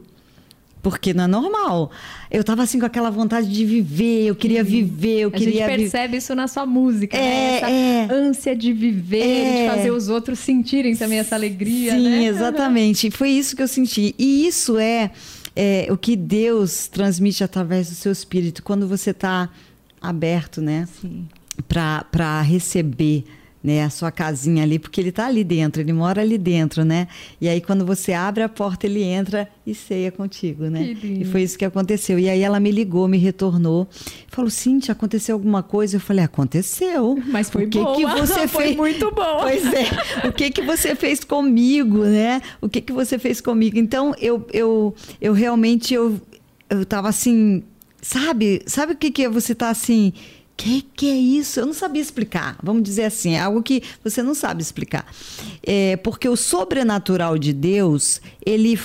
porque 0.83 1.13
não 1.13 1.23
é 1.23 1.27
normal. 1.27 1.89
Eu 2.29 2.43
tava 2.43 2.61
assim 2.61 2.77
com 2.77 2.85
aquela 2.85 3.09
vontade 3.09 3.47
de 3.47 3.65
viver, 3.65 4.25
eu 4.25 4.35
queria 4.35 4.61
viver, 4.63 5.21
eu 5.21 5.29
a 5.29 5.31
queria. 5.31 5.65
A 5.65 5.69
gente 5.69 5.79
percebe 5.79 6.17
isso 6.17 6.35
na 6.35 6.47
sua 6.47 6.65
música, 6.65 7.17
né? 7.17 7.23
é, 7.23 7.29
né? 7.29 7.57
Essa 7.57 8.13
é, 8.13 8.15
ânsia 8.15 8.55
de 8.55 8.73
viver, 8.73 9.25
é, 9.25 9.61
de 9.63 9.75
fazer 9.75 9.91
os 9.91 10.09
outros 10.09 10.39
sentirem 10.39 10.93
também 10.95 11.19
essa 11.19 11.35
alegria, 11.35 11.93
sim, 11.93 12.03
né? 12.03 12.25
Exatamente. 12.25 13.09
Foi 13.09 13.29
isso 13.29 13.55
que 13.55 13.63
eu 13.63 13.67
senti. 13.67 14.13
E 14.19 14.45
isso 14.45 14.77
é, 14.77 15.09
é 15.55 15.87
o 15.89 15.95
que 15.97 16.17
Deus 16.17 16.87
transmite 16.87 17.45
através 17.45 17.87
do 17.89 17.95
seu 17.95 18.11
espírito 18.11 18.61
quando 18.61 18.85
você 18.85 19.11
está 19.11 19.49
aberto, 20.01 20.61
né? 20.61 20.85
Sim. 21.01 21.25
Para 21.65 22.41
receber 22.41 23.23
né, 23.63 23.83
a 23.83 23.89
sua 23.89 24.11
casinha 24.11 24.63
ali, 24.63 24.77
porque 24.77 24.99
ele 24.99 25.09
está 25.09 25.25
ali 25.27 25.43
dentro, 25.43 25.81
ele 25.81 25.93
mora 25.93 26.21
ali 26.21 26.37
dentro, 26.37 26.83
né? 26.83 27.07
E 27.39 27.47
aí 27.47 27.61
quando 27.61 27.85
você 27.85 28.11
abre 28.11 28.43
a 28.43 28.49
porta, 28.49 28.85
ele 28.85 29.01
entra 29.01 29.47
e 29.65 29.73
ceia 29.73 30.11
contigo, 30.11 30.65
né? 30.65 30.95
E 31.01 31.23
foi 31.23 31.43
isso 31.43 31.57
que 31.57 31.63
aconteceu. 31.63 32.19
E 32.19 32.29
aí 32.29 32.41
ela 32.41 32.59
me 32.59 32.71
ligou, 32.71 33.07
me 33.07 33.17
retornou, 33.17 33.87
falou: 34.27 34.49
"Cintia, 34.51 34.91
aconteceu 34.91 35.35
alguma 35.35 35.63
coisa?" 35.63 35.95
Eu 35.95 36.01
falei: 36.01 36.25
"Aconteceu". 36.25 37.17
Mas 37.27 37.49
foi 37.49 37.65
o 37.65 37.69
que 37.69 37.79
boa. 37.79 37.95
que 37.95 38.05
você 38.05 38.47
foi 38.49 38.65
fez? 38.65 38.75
muito 38.75 39.09
bom. 39.11 39.37
Pois 39.41 39.65
é. 39.73 40.27
O 40.27 40.31
que 40.33 40.51
que 40.51 40.61
você 40.61 40.93
fez 40.95 41.23
comigo, 41.23 41.99
né? 42.03 42.41
O 42.59 42.67
que 42.67 42.81
que 42.81 42.91
você 42.91 43.17
fez 43.17 43.39
comigo? 43.39 43.77
Então 43.77 44.13
eu 44.19 44.45
eu 44.51 44.93
eu 45.21 45.31
realmente 45.31 45.93
eu 45.93 46.19
eu 46.69 46.85
tava 46.85 47.07
assim, 47.07 47.63
sabe? 48.01 48.61
Sabe 48.65 48.93
o 48.93 48.95
que 48.97 49.09
que 49.11 49.23
é 49.23 49.29
você 49.29 49.55
tá 49.55 49.69
assim, 49.69 50.11
que 50.55 50.81
que 50.81 51.09
é 51.09 51.15
isso? 51.15 51.59
Eu 51.59 51.65
não 51.65 51.73
sabia 51.73 52.01
explicar. 52.01 52.57
Vamos 52.61 52.83
dizer 52.83 53.05
assim, 53.05 53.33
é 53.33 53.39
algo 53.39 53.61
que 53.61 53.83
você 54.03 54.21
não 54.21 54.33
sabe 54.33 54.61
explicar. 54.61 55.05
É, 55.61 55.97
porque 55.97 56.27
o 56.29 56.35
sobrenatural 56.35 57.37
de 57.37 57.53
Deus, 57.53 58.21
ele 58.45 58.77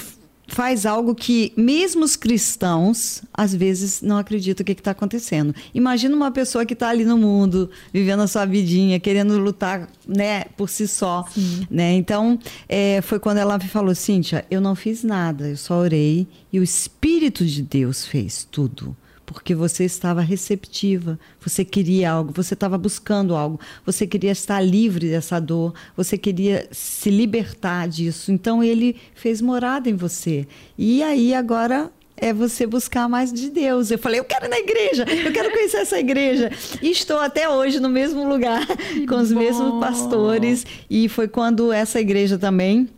faz 0.48 0.86
algo 0.86 1.14
que 1.14 1.52
mesmo 1.56 2.04
os 2.04 2.16
cristãos 2.16 3.22
às 3.34 3.54
vezes 3.54 4.00
não 4.00 4.16
acreditam 4.16 4.62
o 4.62 4.66
que 4.66 4.72
está 4.72 4.92
acontecendo. 4.92 5.54
Imagina 5.74 6.16
uma 6.16 6.30
pessoa 6.30 6.64
que 6.64 6.72
está 6.72 6.88
ali 6.88 7.04
no 7.04 7.18
mundo, 7.18 7.70
vivendo 7.92 8.22
a 8.22 8.26
sua 8.26 8.46
vidinha, 8.46 8.98
querendo 8.98 9.38
lutar 9.38 9.88
né, 10.06 10.44
por 10.56 10.68
si 10.68 10.88
só. 10.88 11.26
Né? 11.70 11.92
Então, 11.92 12.38
é, 12.68 13.00
foi 13.02 13.18
quando 13.18 13.38
ela 13.38 13.58
me 13.58 13.68
falou, 13.68 13.94
Cíntia, 13.94 14.44
eu 14.50 14.60
não 14.60 14.74
fiz 14.74 15.04
nada, 15.04 15.48
eu 15.48 15.56
só 15.56 15.78
orei 15.78 16.26
e 16.50 16.58
o 16.58 16.62
Espírito 16.62 17.44
de 17.44 17.62
Deus 17.62 18.06
fez 18.06 18.48
tudo 18.50 18.96
porque 19.28 19.54
você 19.54 19.84
estava 19.84 20.22
receptiva, 20.22 21.18
você 21.38 21.62
queria 21.62 22.10
algo, 22.10 22.32
você 22.34 22.54
estava 22.54 22.78
buscando 22.78 23.36
algo, 23.36 23.60
você 23.84 24.06
queria 24.06 24.32
estar 24.32 24.58
livre 24.60 25.10
dessa 25.10 25.38
dor, 25.38 25.74
você 25.94 26.16
queria 26.16 26.66
se 26.72 27.10
libertar 27.10 27.86
disso. 27.88 28.32
Então 28.32 28.64
ele 28.64 28.96
fez 29.14 29.42
morada 29.42 29.88
em 29.90 29.94
você. 29.94 30.46
E 30.78 31.02
aí 31.02 31.34
agora 31.34 31.90
é 32.16 32.32
você 32.32 32.66
buscar 32.66 33.06
mais 33.06 33.30
de 33.30 33.50
Deus. 33.50 33.90
Eu 33.90 33.98
falei, 33.98 34.18
eu 34.18 34.24
quero 34.24 34.46
ir 34.46 34.48
na 34.48 34.58
igreja, 34.58 35.04
eu 35.24 35.30
quero 35.30 35.50
conhecer 35.50 35.76
essa 35.76 36.00
igreja. 36.00 36.50
E 36.80 36.90
estou 36.90 37.20
até 37.20 37.48
hoje 37.50 37.78
no 37.80 37.88
mesmo 37.90 38.26
lugar, 38.26 38.66
que 38.66 39.06
com 39.06 39.16
os 39.16 39.30
bom. 39.30 39.40
mesmos 39.40 39.78
pastores. 39.78 40.66
E 40.88 41.06
foi 41.06 41.28
quando 41.28 41.70
essa 41.70 42.00
igreja 42.00 42.38
também 42.38 42.88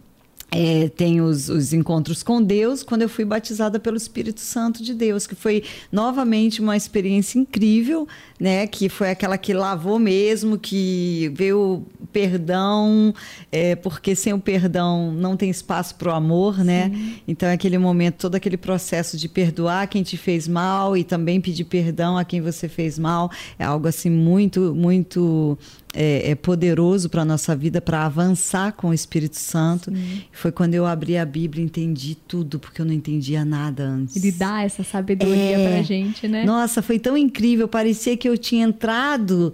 é, 0.52 0.88
tem 0.88 1.20
os, 1.20 1.48
os, 1.48 1.72
encontros 1.72 2.22
com 2.22 2.42
Deus 2.42 2.82
quando 2.82 3.02
eu 3.02 3.08
fui 3.08 3.24
batizada 3.24 3.78
pelo 3.78 3.96
Espírito 3.96 4.40
Santo 4.40 4.82
de 4.82 4.92
Deus, 4.92 5.26
que 5.26 5.34
foi 5.34 5.62
novamente 5.92 6.60
uma 6.60 6.76
experiência 6.76 7.38
incrível, 7.38 8.08
né? 8.38 8.66
Que 8.66 8.88
foi 8.88 9.10
aquela 9.10 9.38
que 9.38 9.52
lavou 9.52 9.98
mesmo, 9.98 10.58
que 10.58 11.30
veio 11.34 11.84
perdão, 12.12 13.14
é, 13.52 13.76
porque 13.76 14.16
sem 14.16 14.32
o 14.32 14.40
perdão 14.40 15.12
não 15.12 15.36
tem 15.36 15.50
espaço 15.50 15.94
para 15.94 16.10
o 16.10 16.14
amor, 16.14 16.58
né? 16.64 16.90
Sim. 16.90 17.14
Então 17.28 17.48
é 17.48 17.52
aquele 17.52 17.78
momento, 17.78 18.16
todo 18.16 18.34
aquele 18.34 18.56
processo 18.56 19.16
de 19.16 19.28
perdoar 19.28 19.86
quem 19.86 20.02
te 20.02 20.16
fez 20.16 20.48
mal 20.48 20.96
e 20.96 21.04
também 21.04 21.40
pedir 21.40 21.64
perdão 21.64 22.18
a 22.18 22.24
quem 22.24 22.40
você 22.40 22.68
fez 22.68 22.98
mal, 22.98 23.30
é 23.56 23.64
algo 23.64 23.86
assim 23.86 24.10
muito, 24.10 24.74
muito 24.74 25.56
é, 25.94 26.30
é 26.30 26.34
poderoso 26.34 27.08
para 27.08 27.22
a 27.22 27.24
nossa 27.24 27.54
vida, 27.56 27.80
para 27.80 28.04
avançar 28.04 28.72
com 28.72 28.88
o 28.88 28.94
Espírito 28.94 29.36
Santo. 29.36 29.90
Sim. 29.90 30.22
Foi 30.32 30.52
quando 30.52 30.74
eu 30.74 30.86
abri 30.86 31.16
a 31.16 31.24
Bíblia 31.24 31.62
e 31.62 31.66
entendi 31.66 32.14
tudo, 32.14 32.58
porque 32.58 32.80
eu 32.80 32.86
não 32.86 32.92
entendia 32.92 33.44
nada 33.44 33.84
antes. 33.84 34.16
Ele 34.16 34.32
dá 34.32 34.62
essa 34.62 34.84
sabedoria 34.84 35.58
é... 35.58 35.68
para 35.68 35.78
a 35.80 35.82
gente, 35.82 36.28
né? 36.28 36.44
Nossa, 36.44 36.82
foi 36.82 36.98
tão 36.98 37.16
incrível. 37.16 37.66
Parecia 37.66 38.16
que 38.16 38.28
eu 38.28 38.38
tinha 38.38 38.64
entrado. 38.64 39.52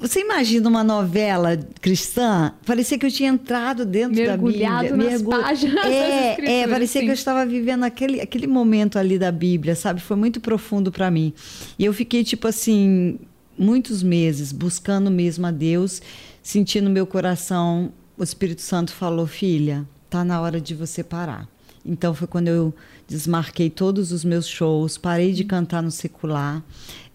Você 0.00 0.20
imagina 0.20 0.68
uma 0.68 0.84
novela 0.84 1.58
cristã? 1.80 2.52
Parecia 2.64 2.98
que 2.98 3.06
eu 3.06 3.10
tinha 3.10 3.30
entrado 3.30 3.84
dentro 3.84 4.14
Mergulhado 4.14 4.88
da 4.88 4.94
Bíblia. 4.94 5.10
Mergulhado 5.10 5.38
nas 5.38 5.44
páginas 5.44 5.86
é, 5.86 6.60
é, 6.60 6.68
parecia 6.68 7.00
sim. 7.00 7.06
que 7.06 7.10
eu 7.10 7.14
estava 7.14 7.44
vivendo 7.46 7.82
aquele, 7.84 8.20
aquele 8.20 8.46
momento 8.46 8.98
ali 8.98 9.18
da 9.18 9.32
Bíblia, 9.32 9.74
sabe? 9.74 10.00
Foi 10.00 10.16
muito 10.16 10.40
profundo 10.40 10.92
para 10.92 11.10
mim. 11.10 11.32
E 11.78 11.84
eu 11.84 11.92
fiquei 11.92 12.22
tipo 12.22 12.46
assim, 12.46 13.18
muitos 13.58 14.02
meses 14.02 14.52
buscando 14.52 15.10
mesmo 15.10 15.46
a 15.46 15.50
Deus, 15.50 16.00
sentindo 16.42 16.90
meu 16.90 17.06
coração, 17.06 17.92
o 18.16 18.22
Espírito 18.22 18.62
Santo 18.62 18.92
falou: 18.92 19.26
"Filha, 19.26 19.86
tá 20.08 20.24
na 20.24 20.40
hora 20.40 20.60
de 20.60 20.74
você 20.74 21.02
parar". 21.02 21.48
Então 21.84 22.14
foi 22.14 22.26
quando 22.26 22.48
eu 22.48 22.74
desmarquei 23.08 23.70
todos 23.70 24.12
os 24.12 24.24
meus 24.24 24.46
shows, 24.46 24.98
parei 24.98 25.32
de 25.32 25.44
cantar 25.44 25.82
no 25.82 25.90
secular. 25.90 26.62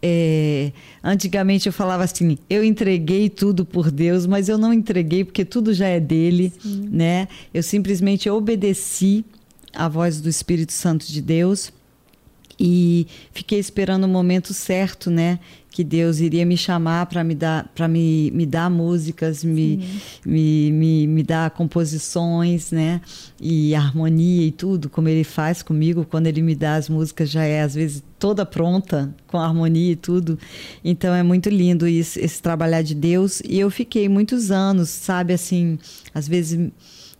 É, 0.01 0.71
antigamente 1.03 1.67
eu 1.67 1.73
falava 1.73 2.03
assim, 2.03 2.37
eu 2.49 2.63
entreguei 2.63 3.29
tudo 3.29 3.65
por 3.65 3.89
Deus, 3.89 4.25
mas 4.25 4.49
eu 4.49 4.57
não 4.57 4.73
entreguei 4.73 5.23
porque 5.23 5.45
tudo 5.45 5.73
já 5.73 5.87
é 5.87 5.99
dele, 5.99 6.51
Sim. 6.61 6.89
né? 6.91 7.27
Eu 7.53 7.63
simplesmente 7.63 8.29
obedeci 8.29 9.25
à 9.73 9.87
voz 9.87 10.19
do 10.19 10.29
Espírito 10.29 10.73
Santo 10.73 11.05
de 11.05 11.21
Deus 11.21 11.71
e 12.59 13.07
fiquei 13.33 13.59
esperando 13.59 14.05
o 14.05 14.07
momento 14.07 14.53
certo, 14.53 15.09
né? 15.09 15.39
Que 15.69 15.83
Deus 15.83 16.21
iria 16.21 16.45
me 16.45 16.55
chamar 16.55 17.05
para 17.07 17.21
me 17.21 17.35
dar, 17.35 17.69
para 17.75 17.85
me, 17.85 18.31
me 18.31 18.45
dar 18.45 18.69
músicas, 18.69 19.43
me, 19.43 19.85
me, 20.25 20.71
me, 20.71 21.07
me 21.07 21.21
dar 21.21 21.51
composições, 21.51 22.71
né? 22.71 23.01
E 23.41 23.75
harmonia 23.75 24.47
e 24.47 24.51
tudo, 24.51 24.89
como 24.89 25.09
Ele 25.09 25.25
faz 25.25 25.61
comigo. 25.61 26.05
Quando 26.09 26.27
Ele 26.27 26.41
me 26.41 26.55
dá 26.55 26.75
as 26.75 26.87
músicas, 26.87 27.29
já 27.29 27.43
é 27.43 27.61
às 27.61 27.75
vezes 27.75 28.01
toda 28.17 28.45
pronta, 28.45 29.13
com 29.27 29.37
harmonia 29.37 29.91
e 29.91 29.95
tudo. 29.97 30.39
Então 30.81 31.13
é 31.13 31.21
muito 31.21 31.49
lindo 31.49 31.85
isso, 31.85 32.17
esse 32.19 32.41
trabalhar 32.41 32.81
de 32.81 32.95
Deus. 32.95 33.41
E 33.43 33.59
eu 33.59 33.69
fiquei 33.69 34.07
muitos 34.07 34.51
anos, 34.51 34.87
sabe, 34.89 35.33
assim, 35.33 35.77
às 36.13 36.25
vezes 36.25 36.71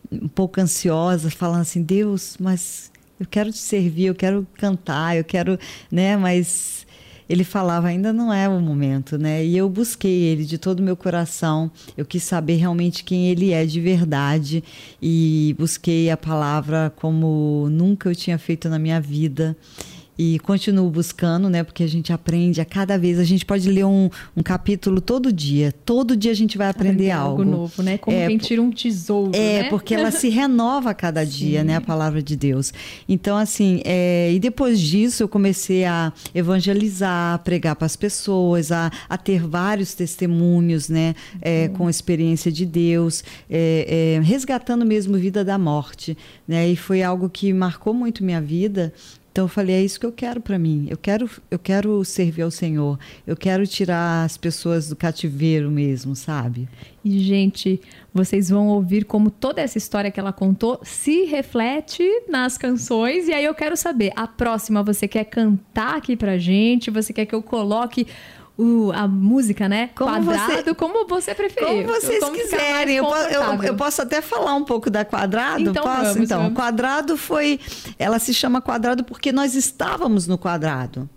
um 0.10 0.28
pouco 0.30 0.62
ansiosa, 0.62 1.30
falando 1.30 1.62
assim: 1.62 1.82
Deus, 1.84 2.38
mas 2.40 2.90
eu 3.20 3.26
quero 3.26 3.52
te 3.52 3.58
servir, 3.58 4.06
eu 4.06 4.16
quero 4.16 4.46
cantar, 4.58 5.16
eu 5.16 5.24
quero, 5.24 5.58
né? 5.92 6.18
Mas 6.18 6.86
ele 7.28 7.44
falava, 7.44 7.88
ainda 7.88 8.14
não 8.14 8.32
é 8.32 8.48
o 8.48 8.60
momento, 8.60 9.18
né? 9.18 9.44
E 9.44 9.58
eu 9.58 9.68
busquei 9.68 10.24
ele 10.24 10.46
de 10.46 10.58
todo 10.58 10.80
o 10.80 10.84
meu 10.84 10.96
coração. 10.96 11.72
Eu 11.98 12.06
quis 12.06 12.24
saber 12.24 12.58
realmente 12.58 13.04
quem 13.04 13.30
ele 13.30 13.52
é 13.52 13.66
de 13.66 13.82
verdade 13.82 14.64
e 15.02 15.56
busquei 15.58 16.10
a 16.10 16.18
palavra 16.18 16.94
como 16.96 17.68
nunca 17.72 18.10
eu 18.10 18.16
tinha 18.16 18.38
feito 18.38 18.70
na 18.70 18.78
minha 18.78 19.02
vida 19.02 19.58
e 20.18 20.40
continuo 20.40 20.90
buscando, 20.90 21.50
né? 21.50 21.64
Porque 21.64 21.84
a 21.84 21.88
gente 21.88 22.14
aprende 22.14 22.62
a 22.62 22.66
cada 22.66 22.98
vez. 22.98 23.20
A 23.20 23.24
gente 23.24 23.46
pode 23.46 23.70
ler 23.70 23.86
um, 23.86 24.10
um 24.36 24.42
capítulo 24.42 25.02
todo 25.02 25.32
dia. 25.32 25.74
Todo 25.86 26.16
dia 26.16 26.32
a 26.32 26.36
gente 26.36 26.58
vai 26.58 26.70
aprender, 26.70 27.12
aprender 27.12 27.12
algo. 27.12 27.42
algo 27.42 27.52
novo, 27.52 27.84
né? 27.84 27.98
Como 27.98 28.16
é, 28.16 28.28
quem 28.28 28.38
tira 28.38 28.62
um 28.62 28.72
tesouro. 28.72 29.32
É, 29.36 29.64
né? 29.64 29.70
porque 29.70 29.94
ela 29.94 30.12
se 30.12 30.30
renova 30.30 30.92
a 30.92 30.94
cada 30.94 31.26
dia, 31.26 31.64
né? 31.64 31.76
A 31.76 31.82
palavra 31.82 32.22
de 32.22 32.36
Deus. 32.36 32.74
Então, 33.08 33.36
assim, 33.36 33.82
é, 33.84 34.32
e 34.34 34.40
depois 34.40 34.80
disso 34.80 35.24
eu 35.24 35.28
comecei 35.28 35.84
a 35.84 36.14
evangelizar, 36.34 37.36
a 37.36 37.38
pregar 37.38 37.76
para 37.76 37.86
as 37.86 37.96
pessoas, 37.96 38.72
a, 38.72 38.92
a 39.10 39.18
ter 39.18 39.46
vários 39.46 39.94
testemunhos, 39.94 40.88
né? 40.88 41.14
É, 41.42 41.68
com 41.70 41.90
experiência 41.90 42.52
de 42.52 42.66
Deus, 42.66 43.24
é, 43.50 44.18
é, 44.18 44.22
resgatando 44.22 44.86
mesmo 44.86 45.18
vida 45.18 45.44
da 45.44 45.58
morte, 45.58 46.18
né? 46.48 46.70
E 46.70 46.76
foi 46.76 47.04
algo 47.04 47.30
que 47.30 47.52
marcou 47.52 47.94
muito 47.94 48.24
minha 48.24 48.42
vida 48.42 48.94
então 49.36 49.44
eu 49.44 49.50
falei, 49.50 49.76
é 49.76 49.84
isso 49.84 50.00
que 50.00 50.06
eu 50.06 50.14
quero 50.14 50.40
para 50.40 50.58
mim. 50.58 50.88
Eu 50.90 50.96
quero, 50.96 51.30
eu 51.52 51.60
quero 51.60 52.06
servir 52.06 52.44
ao 52.44 52.50
Senhor. 52.50 52.98
Eu 53.28 53.36
quero 53.36 53.68
tirar 53.68 54.24
as 54.24 54.38
pessoas 54.38 54.88
do 54.88 54.96
cativeiro 54.96 55.70
mesmo, 55.70 56.16
sabe? 56.16 56.70
E 57.04 57.20
gente, 57.20 57.82
vocês 58.14 58.50
vão 58.50 58.70
ouvir 58.70 59.04
como 59.04 59.30
toda 59.30 59.62
essa 59.62 59.78
história 59.78 60.10
que 60.10 60.22
ela 60.22 60.32
contou 60.32 60.80
se 60.84 61.26
reflete 61.26 62.02
nas 62.30 62.58
canções. 62.58 63.28
E 63.28 63.34
aí 63.34 63.44
eu 63.44 63.54
quero 63.54 63.76
saber, 63.76 64.14
a 64.16 64.26
próxima 64.26 64.82
você 64.82 65.06
quer 65.06 65.26
cantar 65.26 65.98
aqui 65.98 66.16
pra 66.16 66.38
gente? 66.38 66.90
Você 66.90 67.12
quer 67.12 67.26
que 67.26 67.36
eu 67.36 67.44
coloque 67.44 68.08
o, 68.58 68.92
a 68.94 69.08
música, 69.08 69.68
né? 69.68 69.90
Como 69.96 70.12
quadrado, 70.12 70.64
você, 70.64 70.76
como 70.76 71.08
você 71.08 71.36
preferir. 71.36 71.86
Como 71.86 71.88
vocês 71.88 72.24
como 72.24 72.36
quiserem. 72.36 72.96
Eu, 72.96 73.06
eu, 73.06 73.64
eu, 73.64 73.76
posso 73.76 74.02
até 74.02 74.22
falar 74.22 74.56
um 74.56 74.64
pouco 74.64 74.90
da 74.90 75.04
quadrado? 75.04 75.62
Então, 75.62 75.84
posso? 75.84 76.02
Vamos, 76.02 76.18
então, 76.18 76.42
vamos. 76.44 76.56
quadrado 76.56 77.18
foi. 77.18 77.60
Ela 78.00 78.18
se 78.20 78.34
chama 78.34 78.62
quadrado 78.62 79.04
porque 79.04 79.32
nós 79.32 79.56
estávamos 79.56 80.28
no 80.28 80.38
quadrado. 80.38 81.10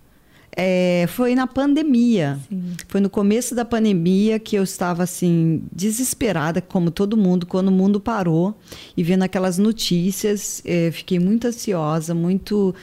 É, 0.60 1.06
foi 1.10 1.36
na 1.36 1.46
pandemia. 1.46 2.36
Sim. 2.48 2.72
Foi 2.88 3.00
no 3.00 3.08
começo 3.08 3.54
da 3.54 3.64
pandemia 3.64 4.40
que 4.40 4.56
eu 4.56 4.64
estava 4.64 5.04
assim, 5.04 5.62
desesperada, 5.70 6.60
como 6.60 6.90
todo 6.90 7.16
mundo, 7.16 7.46
quando 7.46 7.68
o 7.68 7.72
mundo 7.72 8.00
parou 8.00 8.58
e 8.96 9.04
vendo 9.04 9.22
aquelas 9.22 9.56
notícias, 9.56 10.60
é, 10.64 10.90
fiquei 10.90 11.20
muito 11.20 11.46
ansiosa, 11.46 12.12
muito 12.12 12.74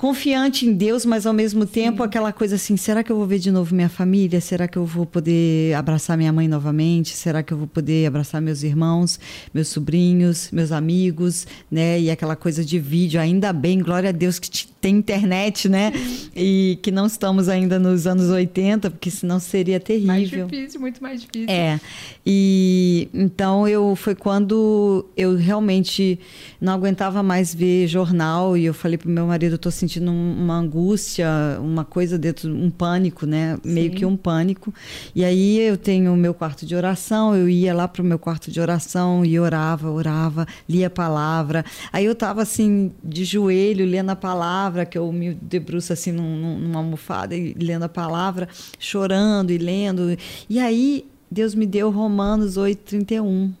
confiante 0.00 0.64
em 0.64 0.72
Deus, 0.72 1.04
mas 1.04 1.26
ao 1.26 1.34
mesmo 1.34 1.66
tempo 1.66 1.98
Sim. 1.98 2.04
aquela 2.04 2.32
coisa 2.32 2.56
assim: 2.56 2.74
será 2.74 3.04
que 3.04 3.12
eu 3.12 3.16
vou 3.16 3.26
ver 3.26 3.38
de 3.38 3.50
novo 3.50 3.74
minha 3.74 3.88
família? 3.90 4.40
Será 4.40 4.66
que 4.66 4.78
eu 4.78 4.86
vou 4.86 5.04
poder 5.04 5.74
abraçar 5.74 6.16
minha 6.16 6.32
mãe 6.32 6.48
novamente? 6.48 7.10
Será 7.10 7.42
que 7.42 7.52
eu 7.52 7.58
vou 7.58 7.66
poder 7.66 8.06
abraçar 8.06 8.40
meus 8.40 8.62
irmãos, 8.62 9.20
meus 9.52 9.68
sobrinhos, 9.68 10.48
meus 10.52 10.72
amigos, 10.72 11.46
né? 11.70 12.00
E 12.00 12.10
aquela 12.10 12.34
coisa 12.34 12.64
de 12.64 12.78
vídeo, 12.78 13.20
ainda 13.20 13.52
bem, 13.52 13.78
glória 13.78 14.08
a 14.08 14.12
Deus 14.12 14.38
que 14.38 14.66
tem 14.80 14.96
internet, 14.96 15.68
né? 15.68 15.92
E 16.34 16.78
que 16.80 16.90
não 16.90 17.04
estamos 17.04 17.50
ainda 17.50 17.78
nos 17.78 18.06
anos 18.06 18.30
80, 18.30 18.90
porque 18.90 19.10
senão 19.10 19.38
seria 19.38 19.78
terrível. 19.78 20.08
Mais 20.08 20.30
difícil, 20.30 20.80
muito 20.80 21.02
mais 21.02 21.20
difícil. 21.20 21.50
É. 21.50 21.78
E 22.24 23.08
então 23.12 23.68
eu 23.68 23.94
foi 23.94 24.14
quando 24.14 25.04
eu 25.14 25.36
realmente 25.36 26.18
não 26.58 26.72
aguentava 26.72 27.22
mais 27.22 27.54
ver 27.54 27.86
jornal 27.86 28.56
e 28.56 28.64
eu 28.64 28.72
falei 28.72 28.96
pro 28.96 29.10
meu 29.10 29.26
marido, 29.26 29.56
eu 29.56 29.58
tô 29.58 29.70
sentindo 29.70 29.89
sentindo 29.90 30.12
uma 30.12 30.56
angústia, 30.56 31.28
uma 31.60 31.84
coisa 31.84 32.16
dentro, 32.16 32.54
um 32.54 32.70
pânico, 32.70 33.26
né? 33.26 33.58
Sim. 33.62 33.72
Meio 33.72 33.90
que 33.90 34.06
um 34.06 34.16
pânico. 34.16 34.72
E 35.14 35.24
aí 35.24 35.58
eu 35.58 35.76
tenho 35.76 36.12
o 36.12 36.16
meu 36.16 36.32
quarto 36.32 36.64
de 36.64 36.76
oração, 36.76 37.34
eu 37.34 37.48
ia 37.48 37.74
lá 37.74 37.88
para 37.88 38.00
o 38.00 38.04
meu 38.04 38.18
quarto 38.18 38.50
de 38.50 38.60
oração 38.60 39.24
e 39.24 39.38
orava, 39.38 39.90
orava, 39.90 40.46
lia 40.68 40.86
a 40.86 40.90
palavra. 40.90 41.64
Aí 41.92 42.04
eu 42.04 42.12
estava 42.12 42.42
assim, 42.42 42.92
de 43.02 43.24
joelho, 43.24 43.84
lendo 43.84 44.10
a 44.10 44.16
palavra, 44.16 44.86
que 44.86 44.96
eu 44.96 45.10
me 45.10 45.34
debruço 45.34 45.92
assim 45.92 46.12
num, 46.12 46.58
numa 46.58 46.78
almofada 46.78 47.34
e 47.34 47.52
lendo 47.54 47.82
a 47.82 47.88
palavra, 47.88 48.48
chorando 48.78 49.50
e 49.50 49.58
lendo. 49.58 50.16
E 50.48 50.60
aí 50.60 51.04
Deus 51.28 51.54
me 51.54 51.66
deu 51.66 51.90
Romanos 51.90 52.56
8, 52.56 52.78
31 52.84 53.52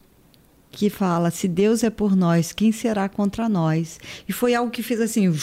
que 0.70 0.88
fala: 0.88 1.30
se 1.30 1.48
Deus 1.48 1.82
é 1.82 1.90
por 1.90 2.14
nós, 2.14 2.52
quem 2.52 2.70
será 2.72 3.08
contra 3.08 3.48
nós? 3.48 3.98
E 4.28 4.32
foi 4.32 4.54
algo 4.54 4.70
que 4.70 4.82
fez 4.82 5.00
assim, 5.00 5.34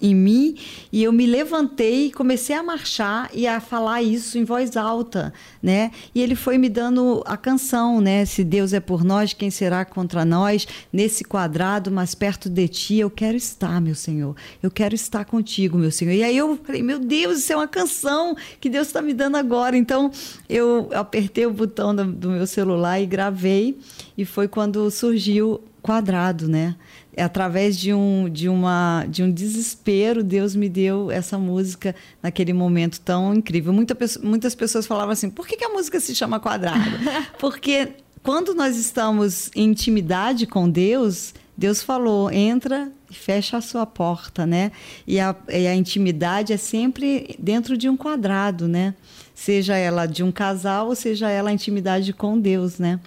em 0.00 0.14
mim 0.14 0.56
e 0.92 1.02
eu 1.02 1.12
me 1.12 1.26
levantei 1.26 2.10
comecei 2.10 2.56
a 2.56 2.62
marchar 2.62 3.30
e 3.32 3.46
a 3.46 3.60
falar 3.60 4.02
isso 4.02 4.38
em 4.38 4.44
voz 4.44 4.76
alta, 4.76 5.32
né? 5.62 5.90
E 6.14 6.20
ele 6.20 6.34
foi 6.34 6.58
me 6.58 6.68
dando 6.68 7.22
a 7.26 7.36
canção, 7.36 8.00
né? 8.00 8.24
Se 8.24 8.42
Deus 8.42 8.72
é 8.72 8.80
por 8.80 9.04
nós, 9.04 9.32
quem 9.32 9.50
será 9.50 9.84
contra 9.84 10.24
nós? 10.24 10.66
Nesse 10.92 11.24
quadrado, 11.24 11.90
mais 11.90 12.14
perto 12.14 12.48
de 12.48 12.68
ti, 12.68 12.96
eu 12.96 13.10
quero 13.10 13.36
estar, 13.36 13.80
meu 13.80 13.94
Senhor. 13.94 14.34
Eu 14.62 14.70
quero 14.70 14.94
estar 14.94 15.24
contigo, 15.24 15.78
meu 15.78 15.90
Senhor. 15.90 16.12
E 16.12 16.22
aí 16.22 16.36
eu 16.36 16.58
falei, 16.64 16.82
meu 16.82 16.98
Deus, 16.98 17.38
isso 17.38 17.52
é 17.52 17.56
uma 17.56 17.68
canção 17.68 18.36
que 18.60 18.68
Deus 18.68 18.88
está 18.88 19.02
me 19.02 19.12
dando 19.12 19.36
agora. 19.36 19.76
Então 19.76 20.10
eu 20.48 20.88
apertei 20.92 21.46
o 21.46 21.52
botão 21.52 21.94
do, 21.94 22.04
do 22.04 22.30
meu 22.30 22.46
celular 22.46 23.00
e 23.00 23.06
gravei 23.06 23.78
e 24.16 24.24
foi 24.24 24.48
quando 24.48 24.90
surgiu 24.90 25.60
quadrado, 25.82 26.48
né? 26.48 26.74
É 27.16 27.22
através 27.22 27.78
de 27.78 27.94
um, 27.94 28.28
de, 28.28 28.46
uma, 28.46 29.06
de 29.08 29.22
um 29.22 29.32
desespero, 29.32 30.22
Deus 30.22 30.54
me 30.54 30.68
deu 30.68 31.10
essa 31.10 31.38
música 31.38 31.94
naquele 32.22 32.52
momento 32.52 33.00
tão 33.00 33.34
incrível. 33.34 33.72
Muita, 33.72 33.96
muitas 34.22 34.54
pessoas 34.54 34.86
falavam 34.86 35.12
assim: 35.12 35.30
por 35.30 35.48
que, 35.48 35.56
que 35.56 35.64
a 35.64 35.70
música 35.70 35.98
se 35.98 36.14
chama 36.14 36.38
quadrado? 36.38 36.84
Porque 37.40 37.94
quando 38.22 38.54
nós 38.54 38.76
estamos 38.76 39.50
em 39.56 39.70
intimidade 39.70 40.46
com 40.46 40.68
Deus, 40.68 41.32
Deus 41.56 41.82
falou: 41.82 42.30
entra 42.30 42.92
e 43.10 43.14
fecha 43.14 43.56
a 43.56 43.60
sua 43.62 43.86
porta, 43.86 44.44
né? 44.44 44.70
E 45.06 45.18
a, 45.18 45.34
e 45.48 45.66
a 45.66 45.74
intimidade 45.74 46.52
é 46.52 46.58
sempre 46.58 47.34
dentro 47.38 47.78
de 47.78 47.88
um 47.88 47.96
quadrado, 47.96 48.68
né? 48.68 48.94
Seja 49.34 49.76
ela 49.76 50.04
de 50.04 50.22
um 50.22 50.30
casal 50.30 50.88
ou 50.88 50.94
seja 50.94 51.30
ela 51.30 51.48
a 51.48 51.52
intimidade 51.52 52.12
com 52.12 52.38
Deus, 52.38 52.78
né? 52.78 53.00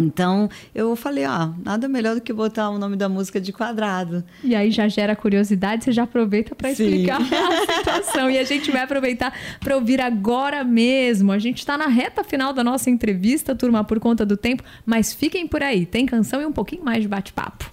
Então, 0.00 0.48
eu 0.74 0.94
falei, 0.96 1.24
ah, 1.24 1.52
nada 1.64 1.88
melhor 1.88 2.14
do 2.14 2.20
que 2.20 2.32
botar 2.32 2.70
o 2.70 2.78
nome 2.78 2.96
da 2.96 3.08
música 3.08 3.40
de 3.40 3.52
quadrado. 3.52 4.24
E 4.42 4.54
aí 4.54 4.70
já 4.70 4.88
gera 4.88 5.14
curiosidade, 5.14 5.84
você 5.84 5.92
já 5.92 6.04
aproveita 6.04 6.54
para 6.54 6.70
explicar 6.70 7.20
a 7.20 7.76
situação. 7.76 8.30
E 8.30 8.38
a 8.38 8.44
gente 8.44 8.70
vai 8.70 8.82
aproveitar 8.82 9.32
para 9.60 9.74
ouvir 9.74 10.00
agora 10.00 10.64
mesmo. 10.64 11.32
A 11.32 11.38
gente 11.38 11.58
está 11.58 11.76
na 11.76 11.86
reta 11.86 12.24
final 12.24 12.52
da 12.52 12.64
nossa 12.64 12.90
entrevista, 12.90 13.54
turma, 13.54 13.84
por 13.84 14.00
conta 14.00 14.24
do 14.24 14.36
tempo, 14.36 14.62
mas 14.84 15.12
fiquem 15.12 15.46
por 15.46 15.62
aí, 15.62 15.84
tem 15.84 16.06
canção 16.06 16.40
e 16.40 16.46
um 16.46 16.52
pouquinho 16.52 16.84
mais 16.84 17.02
de 17.02 17.08
bate-papo. 17.08 17.70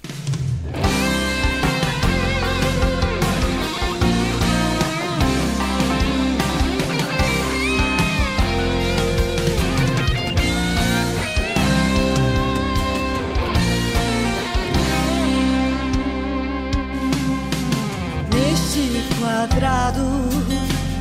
Quadrado 19.20 20.02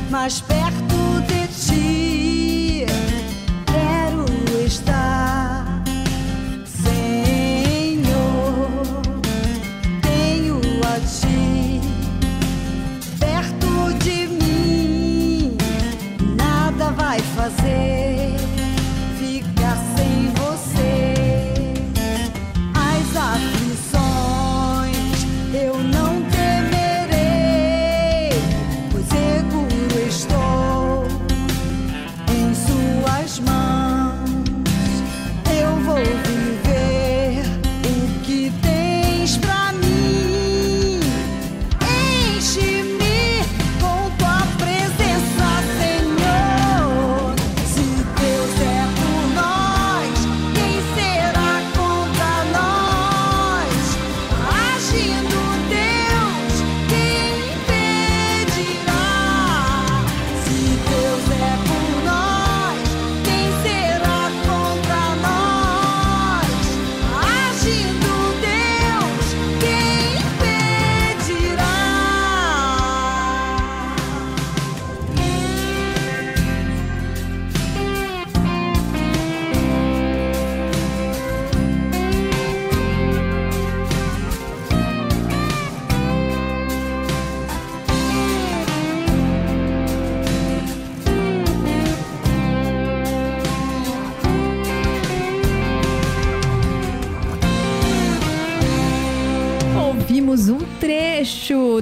mais 0.09 0.39
perto 0.41 0.86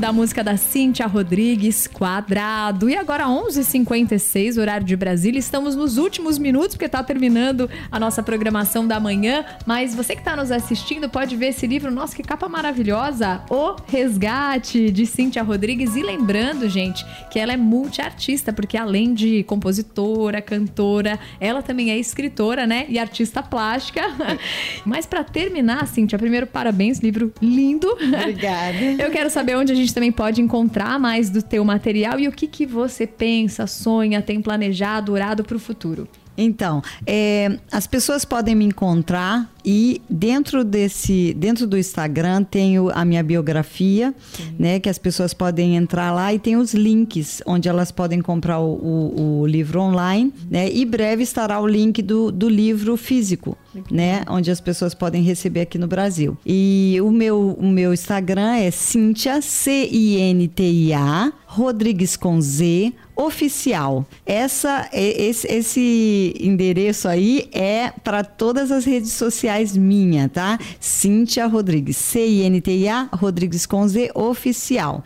da 0.05 0.13
música 0.13 0.43
da 0.43 0.55
Cíntia 0.55 1.07
Rodrigues, 1.07 1.87
Quadrado. 1.87 2.87
E 2.87 2.95
agora, 2.95 3.27
11 3.27 3.61
h 3.61 3.69
56 3.71 4.55
horário 4.59 4.85
de 4.85 4.95
Brasília. 4.95 5.39
Estamos 5.39 5.75
nos 5.75 5.97
últimos 5.97 6.37
minutos, 6.37 6.75
porque 6.75 6.85
está 6.85 7.01
terminando 7.01 7.67
a 7.91 7.99
nossa 7.99 8.21
programação 8.21 8.87
da 8.87 8.99
manhã. 8.99 9.43
Mas 9.65 9.95
você 9.95 10.13
que 10.13 10.21
está 10.21 10.35
nos 10.35 10.51
assistindo 10.51 11.09
pode 11.09 11.35
ver 11.35 11.47
esse 11.47 11.65
livro. 11.65 11.89
Nossa, 11.89 12.15
que 12.15 12.21
capa 12.21 12.47
maravilhosa! 12.47 13.41
O 13.49 13.77
Resgate, 13.87 14.91
de 14.91 15.07
Cíntia 15.07 15.41
Rodrigues. 15.41 15.95
E 15.95 16.03
lembrando, 16.03 16.69
gente, 16.69 17.03
que 17.31 17.39
ela 17.39 17.53
é 17.53 17.57
multiartista, 17.57 18.53
porque 18.53 18.77
além 18.77 19.11
de 19.11 19.43
compositora, 19.45 20.39
cantora, 20.39 21.17
ela 21.39 21.63
também 21.63 21.89
é 21.89 21.97
escritora, 21.97 22.67
né? 22.67 22.85
E 22.89 22.99
artista 22.99 23.41
plástica. 23.41 24.03
Mas 24.85 25.07
para 25.07 25.23
terminar, 25.23 25.87
Cíntia, 25.87 26.19
primeiro, 26.19 26.45
parabéns, 26.45 26.99
livro 26.99 27.33
lindo. 27.41 27.89
Obrigada. 27.89 28.77
Eu 29.01 29.09
quero 29.09 29.31
saber 29.31 29.57
onde 29.57 29.71
a 29.71 29.75
gente 29.75 29.94
também 29.95 30.11
pode 30.11 30.41
encontrar 30.41 30.99
mais 30.99 31.29
do 31.29 31.41
teu 31.41 31.63
material 31.63 32.19
e 32.19 32.27
o 32.27 32.31
que, 32.31 32.47
que 32.47 32.65
você 32.65 33.07
pensa, 33.07 33.65
sonha, 33.65 34.21
tem 34.21 34.41
planejado, 34.41 35.13
orado 35.13 35.41
para 35.43 35.55
o 35.55 35.59
futuro. 35.59 36.05
Então, 36.37 36.81
é, 37.05 37.57
as 37.71 37.87
pessoas 37.87 38.25
podem 38.25 38.55
me 38.55 38.65
encontrar 38.65 39.49
e 39.63 40.01
dentro 40.09 40.63
desse, 40.63 41.33
dentro 41.33 41.65
do 41.65 41.77
Instagram 41.77 42.43
tenho 42.43 42.91
a 42.93 43.03
minha 43.03 43.23
biografia, 43.23 44.13
Sim. 44.33 44.55
né, 44.59 44.79
que 44.79 44.87
as 44.87 44.99
pessoas 44.99 45.33
podem 45.33 45.75
entrar 45.75 46.11
lá 46.11 46.33
e 46.33 46.37
tem 46.37 46.55
os 46.55 46.73
links 46.73 47.41
onde 47.45 47.67
elas 47.67 47.91
podem 47.91 48.21
comprar 48.21 48.59
o, 48.59 48.73
o, 48.73 49.39
o 49.41 49.47
livro 49.47 49.81
online, 49.81 50.31
né, 50.51 50.69
e 50.71 50.85
breve 50.85 51.23
estará 51.23 51.59
o 51.59 51.65
link 51.65 52.01
do, 52.03 52.31
do 52.31 52.47
livro 52.47 52.95
físico, 52.95 53.57
né, 53.89 54.23
onde 54.29 54.51
as 54.51 54.61
pessoas 54.61 54.93
podem 54.93 55.23
receber 55.23 55.61
aqui 55.61 55.79
no 55.79 55.87
Brasil. 55.87 56.37
E 56.45 56.99
o 57.01 57.09
meu, 57.09 57.57
o 57.59 57.67
meu 57.67 57.91
Instagram 57.91 58.55
é 58.57 58.69
Cintia 58.69 59.41
C 59.41 59.89
I 59.91 60.17
N 60.17 60.47
T 60.47 60.63
I 60.63 60.93
A 60.93 61.33
Rodrigues 61.47 62.15
com 62.15 62.39
Z 62.39 62.93
oficial. 63.15 64.05
Essa, 64.25 64.89
esse, 64.91 65.47
esse 65.47 66.35
endereço 66.39 67.07
aí 67.07 67.47
é 67.51 67.91
para 68.03 68.23
todas 68.23 68.71
as 68.71 68.85
redes 68.85 69.13
sociais 69.13 69.75
minha, 69.75 70.27
tá? 70.27 70.59
Cíntia 70.79 71.47
Rodrigues, 71.47 71.97
C-I-N-T-I-A, 71.97 73.09
Rodrigues 73.13 73.65
com 73.65 73.87
Z, 73.87 74.11
oficial. 74.13 75.03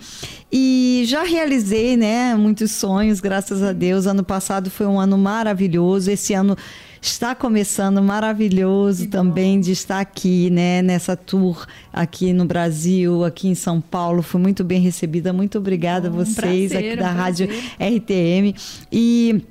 E 0.52 1.04
já 1.06 1.24
realizei, 1.24 1.95
né, 1.95 2.34
muitos 2.36 2.72
sonhos, 2.72 3.19
graças 3.19 3.62
a 3.62 3.72
Deus. 3.72 4.08
Ano 4.08 4.24
passado 4.24 4.69
foi 4.72 4.88
um 4.88 5.00
ano 5.00 5.17
maravilhoso. 5.17 6.10
Esse 6.10 6.34
ano 6.34 6.58
está 7.01 7.33
começando 7.33 8.01
maravilhoso 8.01 9.03
que 9.03 9.09
também 9.09 9.57
bom. 9.57 9.62
de 9.62 9.71
estar 9.71 9.99
aqui, 9.99 10.49
né, 10.49 10.81
nessa 10.81 11.15
tour 11.15 11.65
aqui 11.91 12.33
no 12.33 12.45
Brasil, 12.45 13.23
aqui 13.23 13.47
em 13.47 13.55
São 13.55 13.79
Paulo. 13.79 14.21
Fui 14.21 14.39
muito 14.39 14.63
bem 14.63 14.81
recebida. 14.81 15.31
Muito 15.31 15.57
obrigada 15.57 16.07
a 16.07 16.12
vocês 16.12 16.69
prazer, 16.69 16.77
aqui 16.77 16.95
da 16.95 17.12
um 17.12 17.15
Rádio 17.15 17.47
RTM. 17.79 18.55
E 18.91 19.43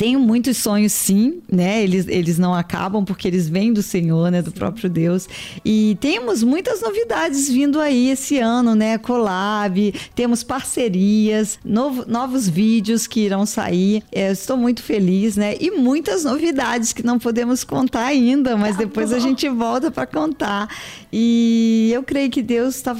tenho 0.00 0.18
muitos 0.18 0.56
sonhos, 0.56 0.94
sim, 0.94 1.42
né? 1.46 1.82
Eles, 1.82 2.08
eles 2.08 2.38
não 2.38 2.54
acabam 2.54 3.04
porque 3.04 3.28
eles 3.28 3.50
vêm 3.50 3.70
do 3.70 3.82
Senhor, 3.82 4.30
né? 4.30 4.40
Do 4.40 4.50
próprio 4.50 4.88
Deus. 4.88 5.28
E 5.62 5.94
temos 6.00 6.42
muitas 6.42 6.80
novidades 6.80 7.50
vindo 7.50 7.78
aí 7.78 8.08
esse 8.08 8.38
ano, 8.38 8.74
né? 8.74 8.96
Collab, 8.96 9.92
temos 10.14 10.42
parcerias, 10.42 11.58
novo, 11.62 12.06
novos 12.08 12.48
vídeos 12.48 13.06
que 13.06 13.20
irão 13.20 13.44
sair. 13.44 14.02
É, 14.10 14.32
estou 14.32 14.56
muito 14.56 14.82
feliz, 14.82 15.36
né? 15.36 15.54
E 15.60 15.70
muitas 15.70 16.24
novidades 16.24 16.94
que 16.94 17.02
não 17.02 17.18
podemos 17.18 17.62
contar 17.62 18.06
ainda, 18.06 18.56
mas 18.56 18.78
tá 18.78 18.84
depois 18.84 19.12
a 19.12 19.18
gente 19.18 19.46
volta 19.50 19.90
para 19.90 20.06
contar. 20.06 20.66
E 21.12 21.90
eu 21.92 22.02
creio 22.02 22.30
que 22.30 22.40
Deus 22.40 22.76
está 22.76 22.96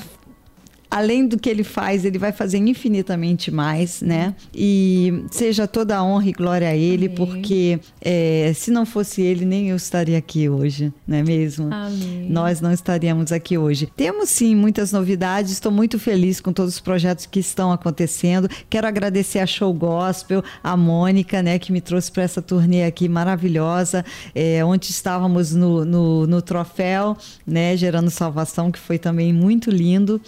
além 0.90 1.26
do 1.26 1.38
que 1.38 1.48
ele 1.48 1.62
faz, 1.62 2.04
ele 2.04 2.18
vai 2.18 2.32
fazer 2.32 2.58
infinitamente 2.58 3.50
mais, 3.50 4.02
né? 4.02 4.34
E 4.52 5.24
seja 5.30 5.66
toda 5.68 5.96
a 5.96 6.02
honra 6.02 6.28
e 6.28 6.32
glória 6.32 6.68
a 6.68 6.74
ele, 6.74 7.06
Amém. 7.06 7.16
porque 7.16 7.78
é, 8.00 8.52
se 8.54 8.70
não 8.70 8.84
fosse 8.84 9.22
ele, 9.22 9.44
nem 9.44 9.70
eu 9.70 9.76
estaria 9.76 10.18
aqui 10.18 10.48
hoje, 10.48 10.92
não 11.06 11.18
é 11.18 11.22
mesmo? 11.22 11.72
Amém. 11.72 12.26
Nós 12.28 12.60
não 12.60 12.72
estaríamos 12.72 13.30
aqui 13.30 13.56
hoje. 13.56 13.88
Temos 13.96 14.28
sim 14.30 14.54
muitas 14.56 14.90
novidades, 14.90 15.52
estou 15.52 15.70
muito 15.70 15.98
feliz 15.98 16.40
com 16.40 16.52
todos 16.52 16.74
os 16.74 16.80
projetos 16.80 17.24
que 17.24 17.38
estão 17.38 17.70
acontecendo. 17.70 18.48
Quero 18.68 18.86
agradecer 18.86 19.38
a 19.38 19.46
Show 19.46 19.72
Gospel, 19.72 20.42
a 20.62 20.76
Mônica, 20.76 21.42
né, 21.42 21.58
que 21.58 21.70
me 21.70 21.80
trouxe 21.80 22.10
para 22.10 22.24
essa 22.24 22.42
turnê 22.42 22.84
aqui 22.84 23.08
maravilhosa, 23.08 24.04
é, 24.34 24.64
onde 24.64 24.90
estávamos 24.90 25.54
no, 25.54 25.84
no, 25.84 26.26
no 26.26 26.42
troféu, 26.42 27.16
né, 27.46 27.76
gerando 27.76 28.10
salvação, 28.10 28.72
que 28.72 28.78
foi 28.78 28.98
também 28.98 29.32
muito 29.32 29.70
lindo. 29.70 30.20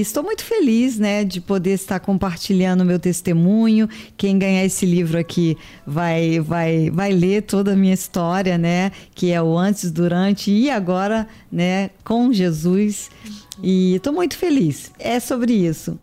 Estou 0.00 0.22
muito 0.22 0.42
feliz, 0.42 0.98
né, 0.98 1.24
de 1.24 1.40
poder 1.40 1.72
estar 1.72 2.00
compartilhando 2.00 2.84
meu 2.84 2.98
testemunho. 2.98 3.86
Quem 4.16 4.38
ganhar 4.38 4.64
esse 4.64 4.86
livro 4.86 5.18
aqui 5.18 5.58
vai 5.86 6.40
vai 6.40 6.90
vai 6.90 7.12
ler 7.12 7.42
toda 7.42 7.74
a 7.74 7.76
minha 7.76 7.92
história, 7.92 8.56
né, 8.56 8.90
que 9.14 9.30
é 9.30 9.42
o 9.42 9.58
antes, 9.58 9.90
durante 9.90 10.50
e 10.50 10.70
agora, 10.70 11.28
né, 11.52 11.90
com 12.02 12.32
Jesus. 12.32 13.10
E 13.62 13.96
estou 13.96 14.12
muito 14.12 14.38
feliz. 14.38 14.90
É 14.98 15.20
sobre 15.20 15.52
isso. 15.52 16.00